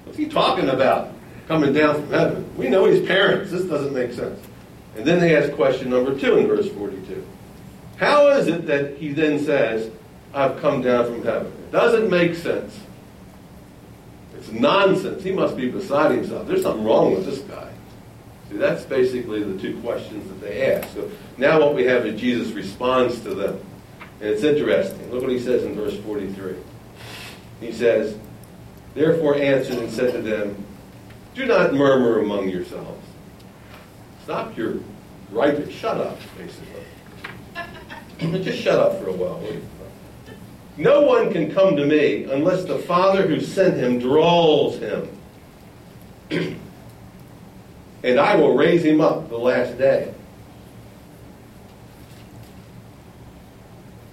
What's 0.04 0.18
he 0.18 0.26
talking 0.26 0.68
about? 0.68 1.11
Coming 1.49 1.73
down 1.73 1.95
from 1.95 2.11
heaven. 2.11 2.56
We 2.56 2.68
know 2.68 2.87
his 2.87 3.06
parents. 3.06 3.50
This 3.50 3.64
doesn't 3.64 3.95
make 3.95 4.12
sense. 4.12 4.40
And 4.97 5.04
then 5.04 5.21
they 5.21 5.37
ask 5.37 5.52
question 5.52 5.90
number 5.90 6.18
two 6.18 6.38
in 6.38 6.47
verse 6.47 6.71
42. 6.71 7.26
How 7.99 8.28
is 8.28 8.49
it 8.49 8.66
that 8.66 8.97
he 8.97 9.12
then 9.12 9.38
says, 9.38 9.90
I've 10.35 10.61
come 10.61 10.83
down 10.83 11.06
from 11.06 11.23
heaven? 11.23 11.47
It 11.47 11.73
doesn't 11.73 12.11
make 12.11 12.35
sense. 12.35 12.78
It's 14.37 14.50
nonsense. 14.50 15.23
He 15.23 15.33
must 15.33 15.56
be 15.56 15.71
beside 15.71 16.12
himself. 16.12 16.47
There's 16.47 16.62
something 16.62 16.85
wrong 16.85 17.14
with 17.14 17.26
this 17.26 17.40
guy. 17.40 17.65
See, 18.50 18.56
that's 18.56 18.84
basically 18.84 19.42
the 19.42 19.60
two 19.60 19.78
questions 19.80 20.28
that 20.28 20.40
they 20.40 20.72
ask. 20.72 20.94
So 20.94 21.10
now 21.36 21.60
what 21.60 21.74
we 21.74 21.84
have 21.84 22.06
is 22.06 22.20
Jesus 22.20 22.52
responds 22.52 23.20
to 23.20 23.34
them. 23.34 23.60
And 24.20 24.30
it's 24.30 24.44
interesting. 24.44 25.10
Look 25.10 25.22
what 25.22 25.32
he 25.32 25.40
says 25.40 25.64
in 25.64 25.74
verse 25.74 25.98
43. 25.98 26.54
He 27.60 27.72
says, 27.72 28.16
Therefore 28.94 29.36
answered 29.36 29.78
and 29.78 29.90
said 29.90 30.12
to 30.12 30.22
them, 30.22 30.64
Do 31.34 31.44
not 31.44 31.74
murmur 31.74 32.20
among 32.20 32.48
yourselves. 32.48 33.04
Stop 34.24 34.56
your 34.56 34.76
griping. 35.30 35.70
Shut 35.70 35.98
up, 35.98 36.18
basically. 36.38 36.82
Just 38.42 38.62
shut 38.62 38.78
up 38.78 38.98
for 39.00 39.08
a 39.08 39.12
while. 39.12 39.42
No 40.78 41.02
one 41.02 41.32
can 41.32 41.52
come 41.52 41.76
to 41.76 41.84
me 41.84 42.24
unless 42.24 42.64
the 42.64 42.78
Father 42.78 43.26
who 43.26 43.40
sent 43.40 43.76
him 43.76 43.98
draws 43.98 44.78
him. 44.78 45.08
and 48.06 48.20
I 48.20 48.36
will 48.36 48.56
raise 48.56 48.84
him 48.84 49.00
up 49.00 49.28
the 49.28 49.36
last 49.36 49.76
day. 49.78 50.14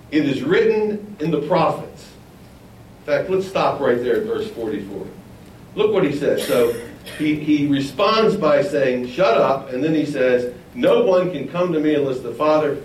It 0.09 0.25
is 0.25 0.41
written 0.41 1.15
in 1.19 1.29
the 1.29 1.41
prophets. 1.43 2.09
In 3.00 3.05
fact, 3.05 3.29
let's 3.29 3.47
stop 3.47 3.79
right 3.79 3.97
there 3.97 4.17
at 4.17 4.23
verse 4.23 4.50
44. 4.50 5.05
Look 5.75 5.93
what 5.93 6.03
he 6.03 6.12
says. 6.12 6.45
So 6.47 6.73
he, 7.19 7.35
he 7.35 7.67
responds 7.67 8.35
by 8.35 8.63
saying, 8.63 9.09
Shut 9.09 9.38
up. 9.38 9.71
And 9.71 9.83
then 9.83 9.93
he 9.93 10.05
says, 10.05 10.55
No 10.73 11.03
one 11.03 11.31
can 11.31 11.47
come 11.47 11.71
to 11.71 11.79
me 11.79 11.93
unless 11.93 12.19
the 12.21 12.33
Father 12.33 12.83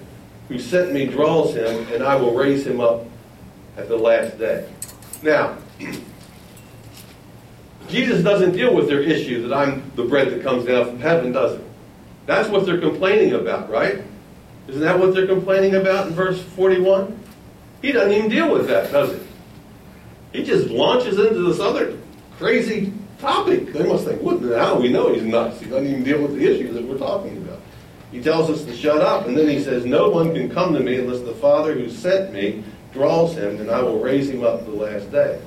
who 0.48 0.58
sent 0.58 0.92
me 0.92 1.06
draws 1.06 1.54
him, 1.54 1.86
and 1.92 2.02
I 2.02 2.16
will 2.16 2.34
raise 2.34 2.66
him 2.66 2.80
up 2.80 3.04
at 3.76 3.88
the 3.88 3.96
last 3.96 4.38
day. 4.38 4.68
Now, 5.22 5.56
Jesus 7.88 8.22
doesn't 8.22 8.52
deal 8.52 8.74
with 8.74 8.88
their 8.88 9.00
issue 9.00 9.46
that 9.48 9.56
I'm 9.56 9.90
the 9.96 10.04
bread 10.04 10.30
that 10.30 10.42
comes 10.42 10.66
down 10.66 10.86
from 10.86 11.00
heaven, 11.00 11.32
does 11.32 11.54
it? 11.54 11.64
That's 12.26 12.48
what 12.48 12.66
they're 12.66 12.80
complaining 12.80 13.32
about, 13.32 13.70
right? 13.70 14.02
Isn't 14.68 14.82
that 14.82 14.98
what 14.98 15.14
they're 15.14 15.26
complaining 15.26 15.74
about 15.76 16.08
in 16.08 16.12
verse 16.12 16.42
41? 16.42 17.18
He 17.80 17.92
doesn't 17.92 18.12
even 18.12 18.28
deal 18.28 18.52
with 18.52 18.68
that, 18.68 18.92
does 18.92 19.12
he? 19.12 20.38
He 20.38 20.44
just 20.44 20.68
launches 20.68 21.18
into 21.18 21.48
this 21.48 21.58
other 21.58 21.96
crazy 22.38 22.92
topic. 23.18 23.72
They 23.72 23.86
must 23.86 24.04
think, 24.04 24.20
what 24.20 24.42
now 24.42 24.78
we 24.78 24.88
know 24.88 25.12
he's 25.12 25.22
nuts. 25.22 25.60
He 25.60 25.66
doesn't 25.66 25.86
even 25.86 26.04
deal 26.04 26.20
with 26.20 26.34
the 26.34 26.44
issue 26.44 26.72
that 26.74 26.84
we're 26.84 26.98
talking 26.98 27.38
about. 27.38 27.60
He 28.12 28.22
tells 28.22 28.50
us 28.50 28.64
to 28.64 28.76
shut 28.76 29.00
up, 29.00 29.26
and 29.26 29.36
then 29.36 29.48
he 29.48 29.62
says, 29.62 29.84
No 29.84 30.10
one 30.10 30.34
can 30.34 30.50
come 30.50 30.74
to 30.74 30.80
me 30.80 30.98
unless 30.98 31.20
the 31.20 31.34
Father 31.34 31.74
who 31.74 31.90
sent 31.90 32.32
me 32.32 32.62
draws 32.92 33.34
him, 33.34 33.60
and 33.60 33.70
I 33.70 33.80
will 33.82 34.00
raise 34.00 34.28
him 34.30 34.44
up 34.44 34.64
the 34.64 34.72
last 34.72 35.10
day. 35.10 35.40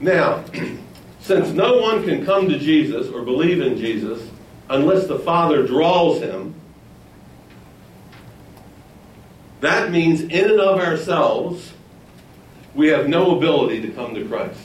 Now, 0.00 0.44
Since 1.24 1.52
no 1.52 1.78
one 1.78 2.04
can 2.04 2.22
come 2.22 2.50
to 2.50 2.58
Jesus 2.58 3.08
or 3.08 3.22
believe 3.22 3.62
in 3.62 3.78
Jesus 3.78 4.28
unless 4.68 5.06
the 5.06 5.18
Father 5.18 5.66
draws 5.66 6.20
him, 6.20 6.54
that 9.60 9.90
means 9.90 10.20
in 10.20 10.50
and 10.50 10.60
of 10.60 10.78
ourselves, 10.80 11.72
we 12.74 12.88
have 12.88 13.08
no 13.08 13.38
ability 13.38 13.80
to 13.80 13.88
come 13.92 14.14
to 14.14 14.28
Christ. 14.28 14.60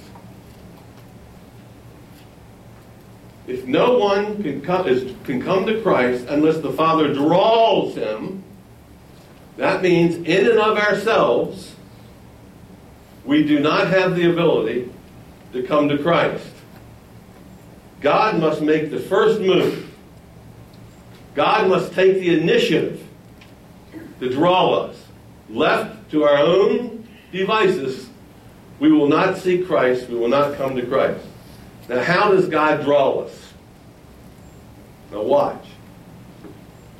If 3.47 3.65
no 3.65 3.97
one 3.97 4.43
can 4.43 4.59
come, 4.59 4.85
is, 4.85 5.15
can 5.23 5.41
come 5.41 5.65
to 5.65 5.81
Christ 5.81 6.25
unless 6.27 6.57
the 6.57 6.73
Father 6.73 7.13
draws 7.13 7.95
him, 7.95 8.43
that 9.55 9.81
means 9.81 10.15
in 10.15 10.49
and 10.49 10.59
of 10.59 10.77
ourselves, 10.77 11.73
we 13.23 13.45
do 13.45 13.61
not 13.61 13.87
have 13.87 14.17
the 14.17 14.29
ability 14.29 14.91
to 15.53 15.63
come 15.63 15.89
to 15.89 15.97
Christ. 15.97 16.47
God 18.01 18.39
must 18.39 18.61
make 18.61 18.91
the 18.91 18.99
first 18.99 19.41
move. 19.41 19.93
God 21.35 21.69
must 21.69 21.93
take 21.93 22.19
the 22.19 22.39
initiative 22.39 23.05
to 24.19 24.29
draw 24.29 24.73
us. 24.75 25.03
Left 25.49 26.11
to 26.11 26.23
our 26.23 26.37
own 26.37 27.07
devices, 27.31 28.09
we 28.79 28.91
will 28.91 29.07
not 29.07 29.37
seek 29.37 29.65
Christ, 29.65 30.09
we 30.09 30.15
will 30.15 30.27
not 30.27 30.55
come 30.55 30.75
to 30.75 30.85
Christ. 30.85 31.25
Now, 31.87 32.03
how 32.03 32.31
does 32.31 32.47
God 32.47 32.83
draw 32.83 33.21
us? 33.21 33.53
Now, 35.11 35.23
watch. 35.23 35.65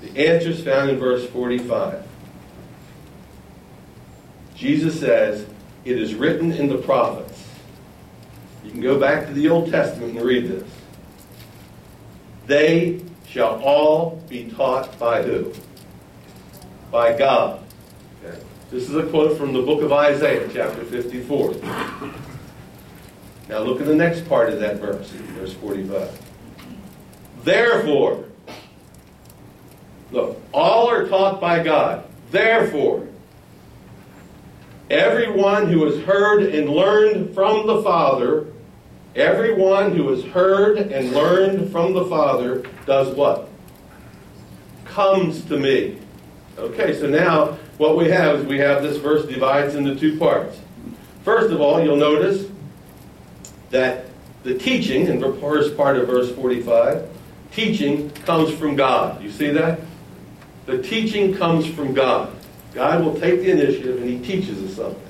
The 0.01 0.27
answer 0.27 0.49
is 0.49 0.63
found 0.63 0.89
in 0.89 0.97
verse 0.97 1.27
45. 1.27 2.05
Jesus 4.55 4.99
says, 4.99 5.45
It 5.85 5.99
is 5.99 6.15
written 6.15 6.51
in 6.51 6.69
the 6.69 6.77
prophets. 6.77 7.48
You 8.63 8.71
can 8.71 8.81
go 8.81 8.99
back 8.99 9.27
to 9.27 9.33
the 9.33 9.49
Old 9.49 9.71
Testament 9.71 10.17
and 10.17 10.25
read 10.25 10.47
this. 10.47 10.67
They 12.47 13.01
shall 13.27 13.61
all 13.63 14.21
be 14.27 14.49
taught 14.51 14.97
by 14.99 15.21
who? 15.21 15.53
By 16.91 17.17
God. 17.17 17.63
Okay. 18.23 18.39
This 18.71 18.89
is 18.89 18.95
a 18.95 19.03
quote 19.03 19.37
from 19.37 19.53
the 19.53 19.61
book 19.61 19.81
of 19.81 19.91
Isaiah, 19.91 20.49
chapter 20.51 20.83
54. 20.83 21.55
Now 23.49 23.59
look 23.59 23.79
at 23.81 23.87
the 23.87 23.95
next 23.95 24.27
part 24.27 24.51
of 24.51 24.59
that 24.59 24.77
verse, 24.77 25.09
verse 25.09 25.53
45. 25.53 26.21
Therefore, 27.43 28.25
look, 30.11 30.41
all 30.53 30.89
are 30.89 31.07
taught 31.07 31.39
by 31.39 31.63
God. 31.63 32.03
Therefore, 32.31 33.07
everyone 34.89 35.67
who 35.67 35.85
has 35.85 36.03
heard 36.03 36.43
and 36.43 36.69
learned 36.69 37.33
from 37.33 37.67
the 37.67 37.81
Father, 37.83 38.47
everyone 39.15 39.95
who 39.95 40.09
has 40.09 40.23
heard 40.25 40.77
and 40.77 41.11
learned 41.11 41.71
from 41.71 41.93
the 41.93 42.05
Father 42.05 42.63
does 42.85 43.15
what? 43.15 43.49
Comes 44.85 45.45
to 45.45 45.57
me. 45.57 45.99
Okay, 46.57 46.99
so 46.99 47.07
now 47.07 47.57
what 47.77 47.95
we 47.95 48.09
have 48.09 48.39
is 48.39 48.45
we 48.45 48.57
have 48.59 48.83
this 48.83 48.97
verse 48.97 49.25
divides 49.25 49.75
into 49.75 49.95
two 49.95 50.17
parts. 50.17 50.59
First 51.23 51.51
of 51.53 51.61
all, 51.61 51.81
you'll 51.83 51.95
notice 51.95 52.49
that 53.69 54.05
the 54.43 54.57
teaching, 54.57 55.07
in 55.07 55.19
the 55.19 55.33
first 55.33 55.77
part 55.77 55.97
of 55.97 56.07
verse 56.07 56.31
45, 56.33 57.07
teaching 57.51 58.09
comes 58.09 58.51
from 58.53 58.75
God. 58.75 59.21
You 59.21 59.31
see 59.31 59.49
that? 59.51 59.79
The 60.65 60.81
teaching 60.81 61.33
comes 61.33 61.67
from 61.67 61.93
God. 61.93 62.33
God 62.73 63.03
will 63.03 63.19
take 63.19 63.41
the 63.41 63.51
initiative 63.51 64.01
and 64.01 64.09
he 64.09 64.19
teaches 64.19 64.63
us 64.63 64.75
something. 64.75 65.01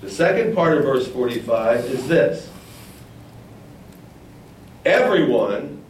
The 0.00 0.10
second 0.10 0.54
part 0.54 0.78
of 0.78 0.84
verse 0.84 1.08
45 1.08 1.84
is 1.86 2.08
this. 2.08 2.48
Everyone 4.84 5.82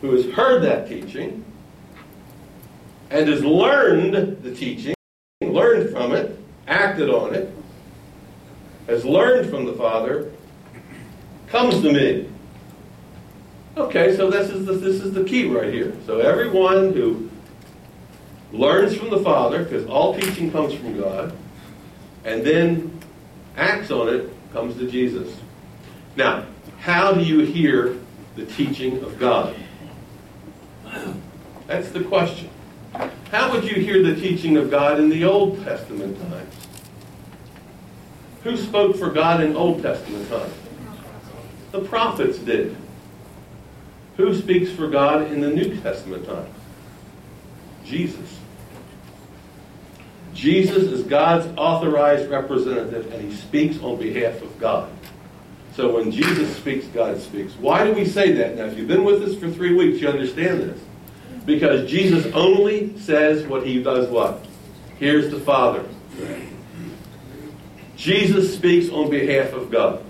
who 0.00 0.14
has 0.14 0.26
heard 0.34 0.62
that 0.62 0.88
teaching 0.88 1.44
and 3.10 3.28
has 3.28 3.42
learned 3.42 4.42
the 4.42 4.54
teaching, 4.54 4.94
learned 5.40 5.90
from 5.90 6.12
it, 6.12 6.38
acted 6.66 7.08
on 7.08 7.34
it, 7.34 7.54
has 8.86 9.04
learned 9.04 9.48
from 9.48 9.64
the 9.64 9.72
Father, 9.72 10.30
comes 11.48 11.80
to 11.82 11.92
me. 11.92 12.28
Okay, 13.76 14.14
so 14.16 14.30
this 14.30 14.50
is 14.50 14.66
the, 14.66 14.72
this 14.72 15.00
is 15.00 15.12
the 15.12 15.24
key 15.24 15.46
right 15.46 15.72
here. 15.72 15.94
So 16.06 16.18
everyone 16.18 16.92
who 16.92 17.30
learns 18.52 18.96
from 18.96 19.10
the 19.10 19.20
Father, 19.20 19.64
because 19.64 19.86
all 19.86 20.14
teaching 20.14 20.52
comes 20.52 20.74
from 20.74 20.98
God, 20.98 21.34
and 22.24 22.44
then 22.44 23.00
acts 23.56 23.90
on 23.90 24.08
it, 24.08 24.30
comes 24.52 24.76
to 24.76 24.90
Jesus. 24.90 25.34
Now, 26.16 26.46
how 26.78 27.12
do 27.12 27.22
you 27.22 27.40
hear 27.40 27.98
the 28.36 28.44
teaching 28.46 29.02
of 29.02 29.18
God? 29.18 29.54
That's 31.66 31.90
the 31.90 32.04
question. 32.04 32.50
How 33.30 33.50
would 33.50 33.64
you 33.64 33.82
hear 33.82 34.02
the 34.02 34.14
teaching 34.14 34.58
of 34.58 34.70
God 34.70 35.00
in 35.00 35.08
the 35.08 35.24
Old 35.24 35.64
Testament 35.64 36.18
times? 36.28 36.54
Who 38.44 38.56
spoke 38.56 38.96
for 38.96 39.10
God 39.10 39.42
in 39.42 39.56
Old 39.56 39.82
Testament 39.82 40.28
times? 40.28 40.52
The 41.70 41.80
prophets 41.80 42.38
did. 42.38 42.76
Who 44.18 44.34
speaks 44.34 44.70
for 44.70 44.88
God 44.88 45.32
in 45.32 45.40
the 45.40 45.48
New 45.48 45.80
Testament 45.80 46.26
times? 46.26 46.54
Jesus. 47.84 48.38
Jesus 50.34 50.84
is 50.84 51.02
God's 51.02 51.46
authorized 51.56 52.30
representative 52.30 53.12
and 53.12 53.30
he 53.30 53.36
speaks 53.36 53.80
on 53.82 53.98
behalf 53.98 54.40
of 54.42 54.58
God. 54.58 54.90
So 55.74 55.94
when 55.94 56.10
Jesus 56.10 56.54
speaks, 56.56 56.86
God 56.86 57.20
speaks. 57.20 57.54
Why 57.54 57.84
do 57.84 57.92
we 57.92 58.04
say 58.04 58.32
that? 58.32 58.56
Now, 58.56 58.64
if 58.64 58.76
you've 58.76 58.88
been 58.88 59.04
with 59.04 59.22
us 59.22 59.34
for 59.34 59.50
three 59.50 59.74
weeks, 59.74 60.00
you 60.00 60.08
understand 60.08 60.60
this. 60.60 60.80
Because 61.46 61.90
Jesus 61.90 62.26
only 62.34 62.98
says 62.98 63.46
what 63.46 63.66
he 63.66 63.82
does 63.82 64.08
what? 64.08 64.44
hears 65.02 65.30
the 65.30 65.40
Father. 65.40 65.84
Jesus 67.96 68.54
speaks 68.54 68.88
on 68.88 69.10
behalf 69.10 69.52
of 69.52 69.68
God. 69.68 70.04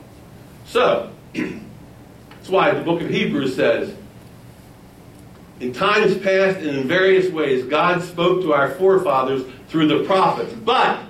So, 0.66 1.10
that's 1.32 2.48
why 2.48 2.72
the 2.72 2.82
book 2.82 3.00
of 3.00 3.08
Hebrews 3.08 3.56
says, 3.56 3.94
in 5.60 5.72
times 5.72 6.18
past 6.18 6.58
and 6.58 6.76
in 6.76 6.88
various 6.88 7.32
ways, 7.32 7.64
God 7.64 8.02
spoke 8.02 8.42
to 8.42 8.52
our 8.52 8.72
forefathers 8.72 9.44
through 9.72 9.88
the 9.88 10.04
prophets. 10.04 10.52
But 10.52 11.00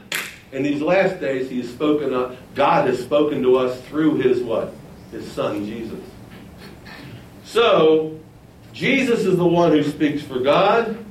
in 0.53 0.63
these 0.63 0.81
last 0.81 1.21
days, 1.21 1.51
He 1.51 1.61
has 1.61 1.69
spoken. 1.69 2.15
Uh, 2.15 2.37
God 2.55 2.89
has 2.89 3.03
spoken 3.03 3.43
to 3.43 3.57
us 3.57 3.79
through 3.83 4.21
His 4.21 4.41
what? 4.41 4.73
His 5.11 5.31
Son 5.31 5.67
Jesus. 5.67 5.99
So 7.45 8.19
Jesus 8.73 9.27
is 9.27 9.37
the 9.37 9.47
one 9.47 9.73
who 9.73 9.83
speaks 9.83 10.23
for 10.23 10.39
God. 10.39 11.05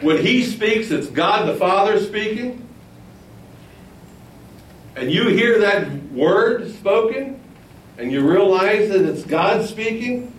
When 0.00 0.24
He 0.24 0.42
speaks, 0.42 0.90
it's 0.90 1.08
God 1.08 1.46
the 1.46 1.56
Father 1.56 2.00
speaking. 2.00 2.66
And 4.96 5.12
you 5.12 5.28
hear 5.28 5.60
that 5.60 5.92
word 6.10 6.72
spoken, 6.74 7.38
and 7.98 8.10
you 8.10 8.26
realize 8.26 8.88
that 8.88 9.02
it's 9.02 9.24
God 9.24 9.66
speaking. 9.68 10.32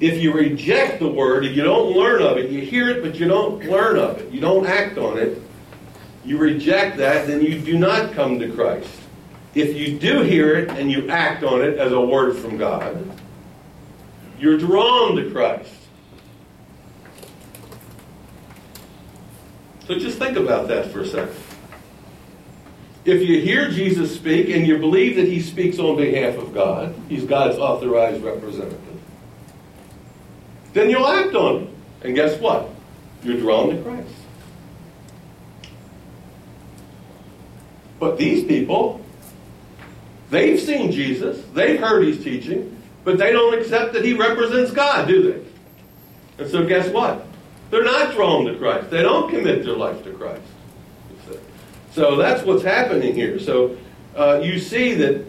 If 0.00 0.22
you 0.22 0.32
reject 0.32 0.98
the 0.98 1.08
word 1.08 1.44
and 1.44 1.54
you 1.54 1.62
don't 1.62 1.92
learn 1.94 2.22
of 2.22 2.38
it, 2.38 2.50
you 2.50 2.60
hear 2.62 2.88
it, 2.88 3.02
but 3.02 3.20
you 3.20 3.28
don't 3.28 3.62
learn 3.64 3.98
of 3.98 4.18
it, 4.18 4.32
you 4.32 4.40
don't 4.40 4.66
act 4.66 4.96
on 4.96 5.18
it, 5.18 5.40
you 6.24 6.38
reject 6.38 6.96
that, 6.96 7.26
then 7.26 7.42
you 7.42 7.58
do 7.58 7.78
not 7.78 8.12
come 8.12 8.38
to 8.38 8.50
Christ. 8.50 8.90
If 9.54 9.76
you 9.76 9.98
do 9.98 10.22
hear 10.22 10.56
it 10.56 10.70
and 10.70 10.90
you 10.90 11.10
act 11.10 11.42
on 11.42 11.62
it 11.62 11.78
as 11.78 11.92
a 11.92 12.00
word 12.00 12.36
from 12.36 12.56
God, 12.56 13.10
you're 14.38 14.58
drawn 14.58 15.16
to 15.16 15.30
Christ. 15.30 15.74
So 19.86 19.98
just 19.98 20.18
think 20.18 20.36
about 20.36 20.68
that 20.68 20.92
for 20.92 21.00
a 21.00 21.06
second. 21.06 21.36
If 23.04 23.22
you 23.22 23.40
hear 23.40 23.70
Jesus 23.70 24.14
speak 24.14 24.48
and 24.50 24.66
you 24.66 24.78
believe 24.78 25.16
that 25.16 25.26
he 25.26 25.40
speaks 25.40 25.78
on 25.78 25.96
behalf 25.96 26.36
of 26.36 26.54
God, 26.54 26.94
he's 27.08 27.24
God's 27.24 27.58
authorized 27.58 28.22
representative, 28.22 28.89
then 30.72 30.90
you'll 30.90 31.06
act 31.06 31.34
on 31.34 31.62
it. 31.62 31.68
And 32.02 32.14
guess 32.14 32.38
what? 32.40 32.68
You're 33.22 33.38
drawn 33.38 33.70
to 33.70 33.82
Christ. 33.82 34.08
But 37.98 38.16
these 38.16 38.44
people, 38.44 39.04
they've 40.30 40.58
seen 40.58 40.90
Jesus, 40.90 41.44
they've 41.52 41.78
heard 41.78 42.06
his 42.06 42.24
teaching, 42.24 42.80
but 43.04 43.18
they 43.18 43.32
don't 43.32 43.58
accept 43.58 43.92
that 43.92 44.04
he 44.04 44.14
represents 44.14 44.70
God, 44.70 45.06
do 45.06 45.32
they? 45.32 46.42
And 46.42 46.50
so 46.50 46.66
guess 46.66 46.88
what? 46.88 47.26
They're 47.70 47.84
not 47.84 48.14
drawn 48.14 48.46
to 48.46 48.56
Christ. 48.56 48.90
They 48.90 49.02
don't 49.02 49.30
commit 49.30 49.64
their 49.64 49.76
life 49.76 50.02
to 50.04 50.12
Christ. 50.12 50.42
So 51.92 52.16
that's 52.16 52.44
what's 52.44 52.62
happening 52.62 53.14
here. 53.14 53.38
So 53.38 53.76
uh, 54.16 54.40
you 54.42 54.58
see 54.58 54.94
that 54.94 55.24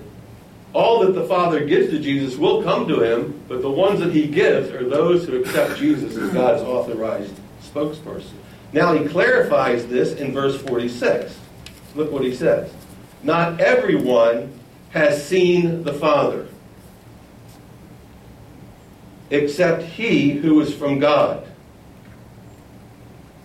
all 0.74 1.00
that 1.06 1.14
the 1.14 1.26
Father 1.26 1.66
gives 1.66 1.90
to 1.90 2.00
Jesus 2.00 2.38
will 2.38 2.64
come 2.64 2.88
to 2.88 3.02
him, 3.02 3.42
but 3.48 3.62
the 3.62 3.70
ones 3.70 4.00
that 4.00 4.14
he 4.14 4.28
gives 4.28 4.70
are 4.72 4.88
those 4.88 5.26
who 5.26 5.42
accept 5.42 5.78
Jesus 5.78 6.16
as 6.16 6.30
God's 6.32 6.64
authorized 6.64 7.36
spokesperson. 7.62 8.32
Now 8.74 8.94
he 8.94 9.08
clarifies 9.08 9.86
this 9.88 10.14
in 10.14 10.32
verse 10.32 10.60
46. 10.62 11.38
Look 11.96 12.12
what 12.12 12.24
he 12.24 12.34
says. 12.34 12.72
Not 13.22 13.60
everyone 13.60 14.54
has 14.92 15.26
seen 15.26 15.84
the 15.84 15.94
Father, 15.94 16.48
except 19.30 19.84
he 19.84 20.32
who 20.32 20.60
is 20.62 20.74
from 20.74 21.00
God. 21.00 21.46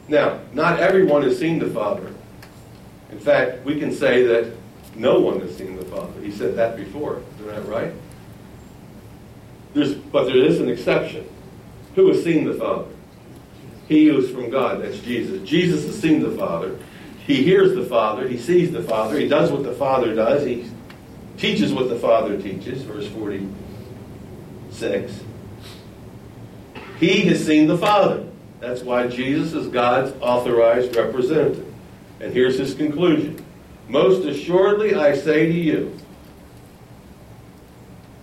Now, 0.09 0.41
not 0.53 0.79
everyone 0.79 1.23
has 1.23 1.39
seen 1.39 1.59
the 1.59 1.69
Father. 1.69 2.13
In 3.11 3.19
fact, 3.19 3.65
we 3.65 3.79
can 3.79 3.93
say 3.93 4.23
that 4.25 4.53
no 4.97 5.21
one 5.21 5.41
has 5.41 5.57
seen 5.57 5.77
the 5.77 5.85
Father. 5.85 6.21
He 6.23 6.31
said 6.31 6.57
that 6.57 6.77
before. 6.77 7.23
Isn't 7.39 7.49
that 7.49 7.67
right? 7.67 7.93
There's, 9.75 9.95
but 9.95 10.25
there 10.25 10.43
is 10.43 10.61
an 10.61 10.69
exception. 10.69 11.29
Who 11.95 12.09
has 12.09 12.25
seen 12.25 12.45
the 12.45 12.55
Father? 12.55 12.89
He 13.89 14.07
who 14.07 14.19
is 14.19 14.31
from 14.31 14.51
God. 14.51 14.83
That's 14.83 14.99
Jesus. 15.01 15.47
Jesus 15.49 15.85
has 15.85 16.01
seen 16.01 16.23
the 16.23 16.31
Father. 16.31 16.79
He 17.27 17.43
hears 17.43 17.75
the 17.75 17.85
Father. 17.85 18.27
He 18.27 18.39
sees 18.39 18.73
the 18.73 18.83
Father. 18.83 19.19
He 19.19 19.29
does 19.29 19.53
what 19.53 19.65
the 19.65 19.73
Father 19.73 20.15
does. 20.15 20.47
He 20.47 20.71
teaches 21.37 21.73
what 21.73 21.89
the 21.89 21.99
Father 21.99 22.41
teaches. 22.41 22.83
Verse 22.83 23.09
46. 23.09 25.13
He 26.99 27.23
has 27.23 27.45
seen 27.45 27.67
the 27.67 27.77
Father. 27.77 28.25
That's 28.61 28.83
why 28.83 29.09
Jesus 29.09 29.53
is 29.53 29.69
God's 29.69 30.15
authorized 30.21 30.97
representative. 30.97 31.67
And 32.21 32.33
here's 32.33 32.59
his 32.59 32.75
conclusion 32.75 33.45
Most 33.89 34.27
assuredly, 34.27 34.95
I 34.95 35.15
say 35.15 35.47
to 35.47 35.53
you, 35.53 35.97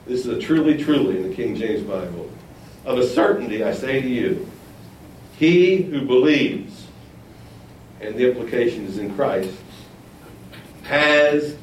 this 0.06 0.26
is 0.26 0.28
a 0.28 0.39
truly, 0.39 0.84
truly 0.84 1.17
in 1.17 1.30
the 1.30 1.34
King 1.34 1.56
James 1.56 1.84
Bible. 1.84 2.30
Of 2.86 2.97
a 2.97 3.08
certainty, 3.08 3.63
I 3.63 3.73
say 3.73 4.02
to 4.02 4.08
you, 4.08 4.49
he 5.38 5.78
who 5.82 6.06
believes, 6.06 6.88
and 8.02 8.15
the 8.15 8.30
implication 8.30 8.86
is 8.86 8.97
in 8.97 9.15
Christ, 9.15 9.56
has 10.84 11.56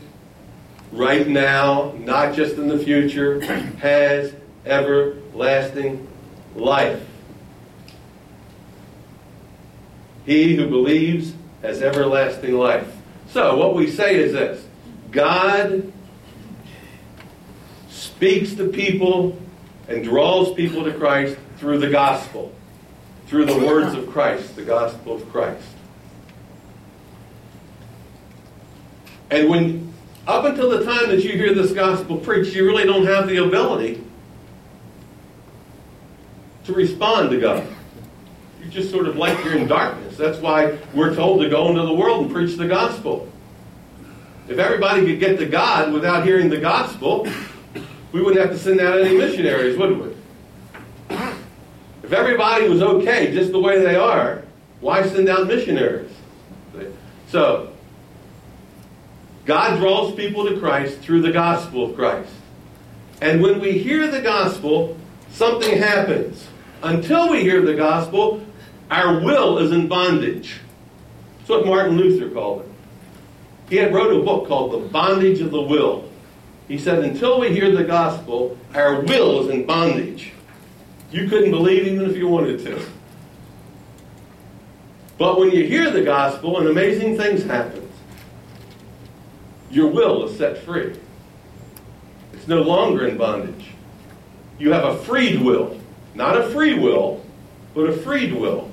right 0.92 1.28
now, 1.28 1.94
not 1.98 2.34
just 2.34 2.56
in 2.56 2.68
the 2.68 2.78
future, 2.78 3.40
has 3.80 4.34
everlasting 4.64 6.08
life. 6.54 7.06
He 10.24 10.56
who 10.56 10.68
believes 10.68 11.34
has 11.62 11.82
everlasting 11.82 12.54
life. 12.54 12.99
So, 13.32 13.56
what 13.56 13.74
we 13.74 13.88
say 13.88 14.16
is 14.16 14.32
this 14.32 14.64
God 15.10 15.92
speaks 17.88 18.54
to 18.54 18.68
people 18.68 19.40
and 19.88 20.02
draws 20.02 20.52
people 20.54 20.84
to 20.84 20.92
Christ 20.92 21.36
through 21.56 21.78
the 21.78 21.90
gospel, 21.90 22.52
through 23.26 23.46
the 23.46 23.58
words 23.58 23.94
of 23.94 24.08
Christ, 24.10 24.56
the 24.56 24.62
gospel 24.62 25.14
of 25.14 25.28
Christ. 25.30 25.66
And 29.30 29.48
when, 29.48 29.92
up 30.26 30.44
until 30.44 30.70
the 30.70 30.84
time 30.84 31.08
that 31.08 31.22
you 31.22 31.32
hear 31.32 31.54
this 31.54 31.72
gospel 31.72 32.16
preached, 32.16 32.54
you 32.54 32.66
really 32.66 32.84
don't 32.84 33.06
have 33.06 33.28
the 33.28 33.44
ability 33.44 34.04
to 36.64 36.72
respond 36.72 37.30
to 37.30 37.40
God. 37.40 37.66
You 38.62 38.68
just 38.70 38.90
sort 38.90 39.06
of 39.06 39.16
like 39.16 39.42
you're 39.44 39.56
in 39.56 39.66
darkness. 39.66 40.16
That's 40.16 40.38
why 40.38 40.78
we're 40.94 41.14
told 41.14 41.40
to 41.42 41.48
go 41.48 41.68
into 41.68 41.82
the 41.82 41.92
world 41.92 42.26
and 42.26 42.32
preach 42.32 42.56
the 42.56 42.68
gospel. 42.68 43.30
If 44.48 44.58
everybody 44.58 45.06
could 45.06 45.20
get 45.20 45.38
to 45.38 45.46
God 45.46 45.92
without 45.92 46.24
hearing 46.24 46.50
the 46.50 46.58
gospel, 46.58 47.26
we 48.12 48.20
wouldn't 48.20 48.44
have 48.44 48.50
to 48.50 48.58
send 48.58 48.80
out 48.80 49.00
any 49.00 49.16
missionaries, 49.16 49.76
would 49.76 49.98
we? 49.98 50.14
If 52.02 52.12
everybody 52.12 52.68
was 52.68 52.82
okay 52.82 53.32
just 53.32 53.52
the 53.52 53.60
way 53.60 53.80
they 53.80 53.94
are, 53.94 54.42
why 54.80 55.06
send 55.08 55.28
out 55.28 55.46
missionaries? 55.46 56.10
So, 57.28 57.72
God 59.44 59.78
draws 59.78 60.14
people 60.14 60.48
to 60.48 60.58
Christ 60.58 60.98
through 60.98 61.22
the 61.22 61.30
gospel 61.30 61.90
of 61.90 61.94
Christ. 61.94 62.32
And 63.20 63.40
when 63.40 63.60
we 63.60 63.78
hear 63.78 64.08
the 64.08 64.20
gospel, 64.20 64.96
something 65.30 65.78
happens. 65.78 66.48
Until 66.82 67.30
we 67.30 67.42
hear 67.42 67.62
the 67.62 67.74
gospel, 67.74 68.42
our 68.90 69.20
will 69.20 69.58
is 69.58 69.72
in 69.72 69.88
bondage. 69.88 70.56
That's 71.38 71.50
what 71.50 71.66
Martin 71.66 71.96
Luther 71.96 72.30
called 72.30 72.62
it. 72.62 72.68
He 73.68 73.76
had 73.76 73.94
wrote 73.94 74.20
a 74.20 74.24
book 74.24 74.48
called 74.48 74.72
The 74.72 74.88
Bondage 74.88 75.40
of 75.40 75.52
the 75.52 75.62
Will. 75.62 76.10
He 76.66 76.76
said, 76.76 77.04
until 77.04 77.40
we 77.40 77.52
hear 77.52 77.70
the 77.70 77.84
gospel, 77.84 78.58
our 78.74 79.00
will 79.00 79.42
is 79.42 79.48
in 79.48 79.64
bondage. 79.64 80.32
You 81.12 81.28
couldn't 81.28 81.50
believe 81.50 81.86
even 81.86 82.08
if 82.08 82.16
you 82.16 82.28
wanted 82.28 82.64
to. 82.64 82.84
But 85.18 85.38
when 85.38 85.50
you 85.50 85.64
hear 85.64 85.90
the 85.90 86.02
gospel, 86.02 86.58
an 86.60 86.66
amazing 86.66 87.16
things 87.16 87.44
happen. 87.44 87.88
Your 89.70 89.88
will 89.88 90.28
is 90.28 90.38
set 90.38 90.58
free. 90.58 90.96
It's 92.32 92.48
no 92.48 92.62
longer 92.62 93.06
in 93.06 93.18
bondage. 93.18 93.66
You 94.58 94.72
have 94.72 94.84
a 94.84 94.96
freed 94.98 95.40
will. 95.40 95.78
Not 96.14 96.36
a 96.36 96.48
free 96.50 96.78
will, 96.78 97.24
but 97.74 97.82
a 97.82 97.92
freed 97.92 98.32
will. 98.32 98.69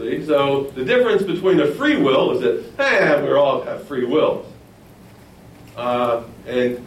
See, 0.00 0.24
so 0.24 0.72
the 0.74 0.82
difference 0.82 1.22
between 1.22 1.60
a 1.60 1.66
free 1.72 2.00
will 2.00 2.30
is 2.30 2.40
that, 2.40 2.64
hey, 2.78 3.22
we 3.22 3.34
all 3.34 3.60
have 3.60 3.86
free 3.86 4.06
wills. 4.06 4.50
Uh, 5.76 6.22
and 6.46 6.82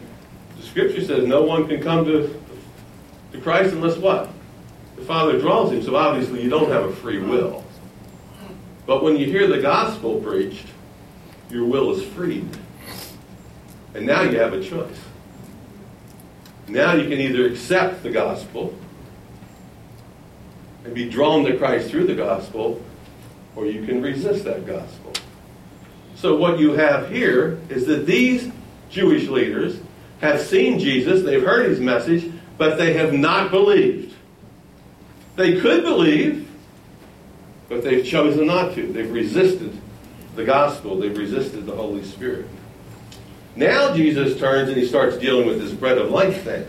the 0.56 0.62
scripture 0.62 1.00
says 1.00 1.24
no 1.24 1.42
one 1.42 1.68
can 1.68 1.80
come 1.80 2.04
to, 2.06 2.42
to 3.30 3.40
Christ 3.40 3.72
unless 3.72 3.96
what? 3.98 4.30
The 4.96 5.02
Father 5.02 5.38
draws 5.38 5.70
him. 5.70 5.80
So 5.84 5.94
obviously 5.94 6.42
you 6.42 6.50
don't 6.50 6.68
have 6.70 6.86
a 6.86 6.92
free 6.92 7.20
will. 7.20 7.64
But 8.84 9.04
when 9.04 9.16
you 9.16 9.26
hear 9.26 9.46
the 9.46 9.62
gospel 9.62 10.20
preached, 10.20 10.66
your 11.50 11.66
will 11.66 11.94
is 11.94 12.04
freed. 12.04 12.48
And 13.94 14.04
now 14.04 14.22
you 14.22 14.40
have 14.40 14.54
a 14.54 14.62
choice. 14.62 14.98
Now 16.66 16.94
you 16.94 17.08
can 17.08 17.20
either 17.20 17.46
accept 17.46 18.02
the 18.02 18.10
gospel 18.10 18.76
and 20.84 20.92
be 20.92 21.08
drawn 21.08 21.44
to 21.44 21.56
Christ 21.56 21.90
through 21.90 22.08
the 22.08 22.16
gospel, 22.16 22.82
or 23.56 23.66
you 23.66 23.84
can 23.84 24.02
resist 24.02 24.44
that 24.44 24.66
gospel. 24.66 25.12
So 26.16 26.36
what 26.36 26.58
you 26.58 26.72
have 26.72 27.10
here 27.10 27.58
is 27.68 27.86
that 27.86 28.06
these 28.06 28.50
Jewish 28.90 29.28
leaders 29.28 29.78
have 30.20 30.40
seen 30.40 30.78
Jesus, 30.78 31.22
they've 31.22 31.42
heard 31.42 31.68
his 31.68 31.80
message, 31.80 32.32
but 32.56 32.78
they 32.78 32.94
have 32.94 33.12
not 33.12 33.50
believed. 33.50 34.14
They 35.36 35.60
could 35.60 35.82
believe, 35.82 36.48
but 37.68 37.82
they've 37.82 38.06
chosen 38.06 38.46
not 38.46 38.74
to. 38.74 38.86
They've 38.92 39.10
resisted 39.10 39.78
the 40.36 40.44
gospel, 40.44 40.98
they've 40.98 41.16
resisted 41.16 41.66
the 41.66 41.74
Holy 41.74 42.04
Spirit. 42.04 42.46
Now 43.56 43.94
Jesus 43.94 44.38
turns 44.38 44.68
and 44.68 44.76
he 44.76 44.86
starts 44.86 45.16
dealing 45.16 45.46
with 45.46 45.60
this 45.60 45.72
bread 45.72 45.98
of 45.98 46.10
life 46.10 46.42
thing. 46.42 46.66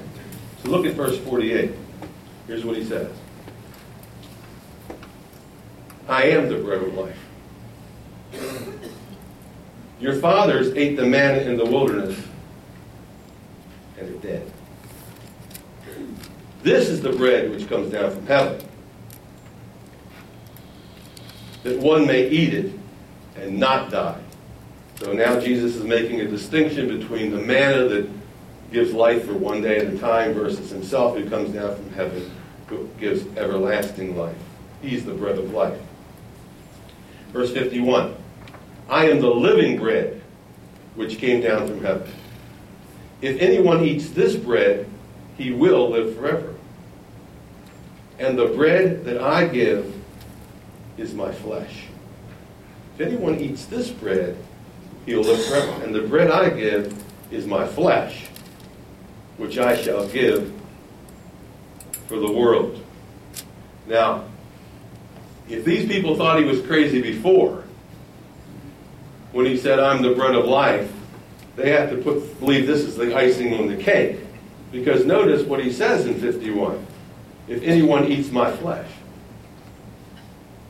So 0.63 0.69
look 0.69 0.85
at 0.85 0.93
verse 0.93 1.17
48. 1.19 1.71
Here's 2.47 2.63
what 2.63 2.77
he 2.77 2.83
says 2.83 3.11
I 6.07 6.23
am 6.25 6.49
the 6.49 6.57
bread 6.57 6.83
of 6.83 6.93
life. 6.93 7.17
Your 9.99 10.15
fathers 10.17 10.73
ate 10.75 10.97
the 10.97 11.05
manna 11.05 11.39
in 11.39 11.57
the 11.57 11.65
wilderness 11.65 12.19
and 13.97 14.15
are 14.15 14.19
dead. 14.19 14.51
This 16.61 16.89
is 16.89 17.01
the 17.01 17.11
bread 17.11 17.49
which 17.51 17.69
comes 17.69 17.91
down 17.91 18.11
from 18.11 18.25
heaven, 18.27 18.67
that 21.63 21.79
one 21.79 22.05
may 22.05 22.27
eat 22.29 22.53
it 22.53 22.73
and 23.35 23.59
not 23.59 23.91
die. 23.91 24.19
So 24.99 25.13
now 25.13 25.39
Jesus 25.39 25.75
is 25.75 25.83
making 25.83 26.21
a 26.21 26.25
distinction 26.25 26.87
between 26.99 27.31
the 27.31 27.37
manna 27.37 27.87
that 27.89 28.09
gives 28.71 28.93
life 28.93 29.25
for 29.25 29.33
one 29.33 29.61
day 29.61 29.77
at 29.77 29.93
a 29.93 29.97
time 29.97 30.33
versus 30.33 30.69
himself 30.69 31.17
who 31.17 31.29
comes 31.29 31.51
down 31.51 31.75
from 31.75 31.91
heaven 31.93 32.31
who 32.67 32.89
gives 32.99 33.25
everlasting 33.37 34.17
life. 34.17 34.35
He's 34.81 35.05
the 35.05 35.13
bread 35.13 35.37
of 35.37 35.51
life. 35.51 35.79
Verse 37.35 37.51
51 37.51 38.15
I 38.87 39.09
am 39.09 39.19
the 39.19 39.29
living 39.29 39.77
bread 39.77 40.21
which 40.95 41.17
came 41.17 41.41
down 41.41 41.67
from 41.67 41.83
heaven. 41.83 42.09
If 43.21 43.41
anyone 43.41 43.83
eats 43.83 44.09
this 44.11 44.37
bread, 44.37 44.87
he 45.37 45.51
will 45.51 45.89
live 45.89 46.15
forever. 46.15 46.55
And 48.19 48.39
the 48.39 48.45
bread 48.45 49.03
that 49.03 49.21
I 49.21 49.49
give 49.49 49.93
is 50.97 51.13
my 51.13 51.33
flesh. 51.33 51.87
If 52.97 53.05
anyone 53.05 53.37
eats 53.41 53.65
this 53.65 53.89
bread, 53.89 54.37
he'll 55.05 55.19
live 55.19 55.45
forever. 55.45 55.83
And 55.83 55.93
the 55.93 56.03
bread 56.03 56.31
I 56.31 56.51
give 56.51 57.03
is 57.31 57.45
my 57.45 57.67
flesh, 57.67 58.27
which 59.35 59.57
I 59.57 59.75
shall 59.75 60.07
give 60.07 60.53
for 62.07 62.17
the 62.17 62.31
world. 62.31 62.81
Now, 63.87 64.23
if 65.49 65.63
these 65.63 65.87
people 65.87 66.15
thought 66.15 66.39
he 66.39 66.45
was 66.45 66.61
crazy 66.61 67.01
before, 67.01 67.63
when 69.31 69.45
he 69.45 69.57
said, 69.57 69.79
I'm 69.79 70.01
the 70.01 70.13
bread 70.13 70.35
of 70.35 70.45
life, 70.45 70.91
they 71.55 71.71
have 71.71 71.89
to 71.89 71.97
put, 71.97 72.39
believe 72.39 72.67
this 72.67 72.81
is 72.81 72.95
the 72.95 73.15
icing 73.15 73.53
on 73.53 73.67
the 73.67 73.75
cake. 73.75 74.19
Because 74.71 75.05
notice 75.05 75.43
what 75.43 75.63
he 75.63 75.71
says 75.71 76.05
in 76.05 76.19
51 76.19 76.85
if 77.47 77.61
anyone 77.63 78.05
eats 78.05 78.31
my 78.31 78.51
flesh. 78.51 78.89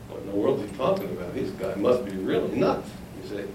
What 0.10 0.22
in 0.22 0.28
the 0.28 0.36
world 0.36 0.60
is 0.62 0.70
he 0.70 0.78
talking 0.78 1.10
about? 1.12 1.34
This 1.34 1.50
guy 1.52 1.74
must 1.76 2.06
be 2.06 2.12
really 2.12 2.54
nuts, 2.56 2.90
you 3.22 3.30
see. 3.30 3.46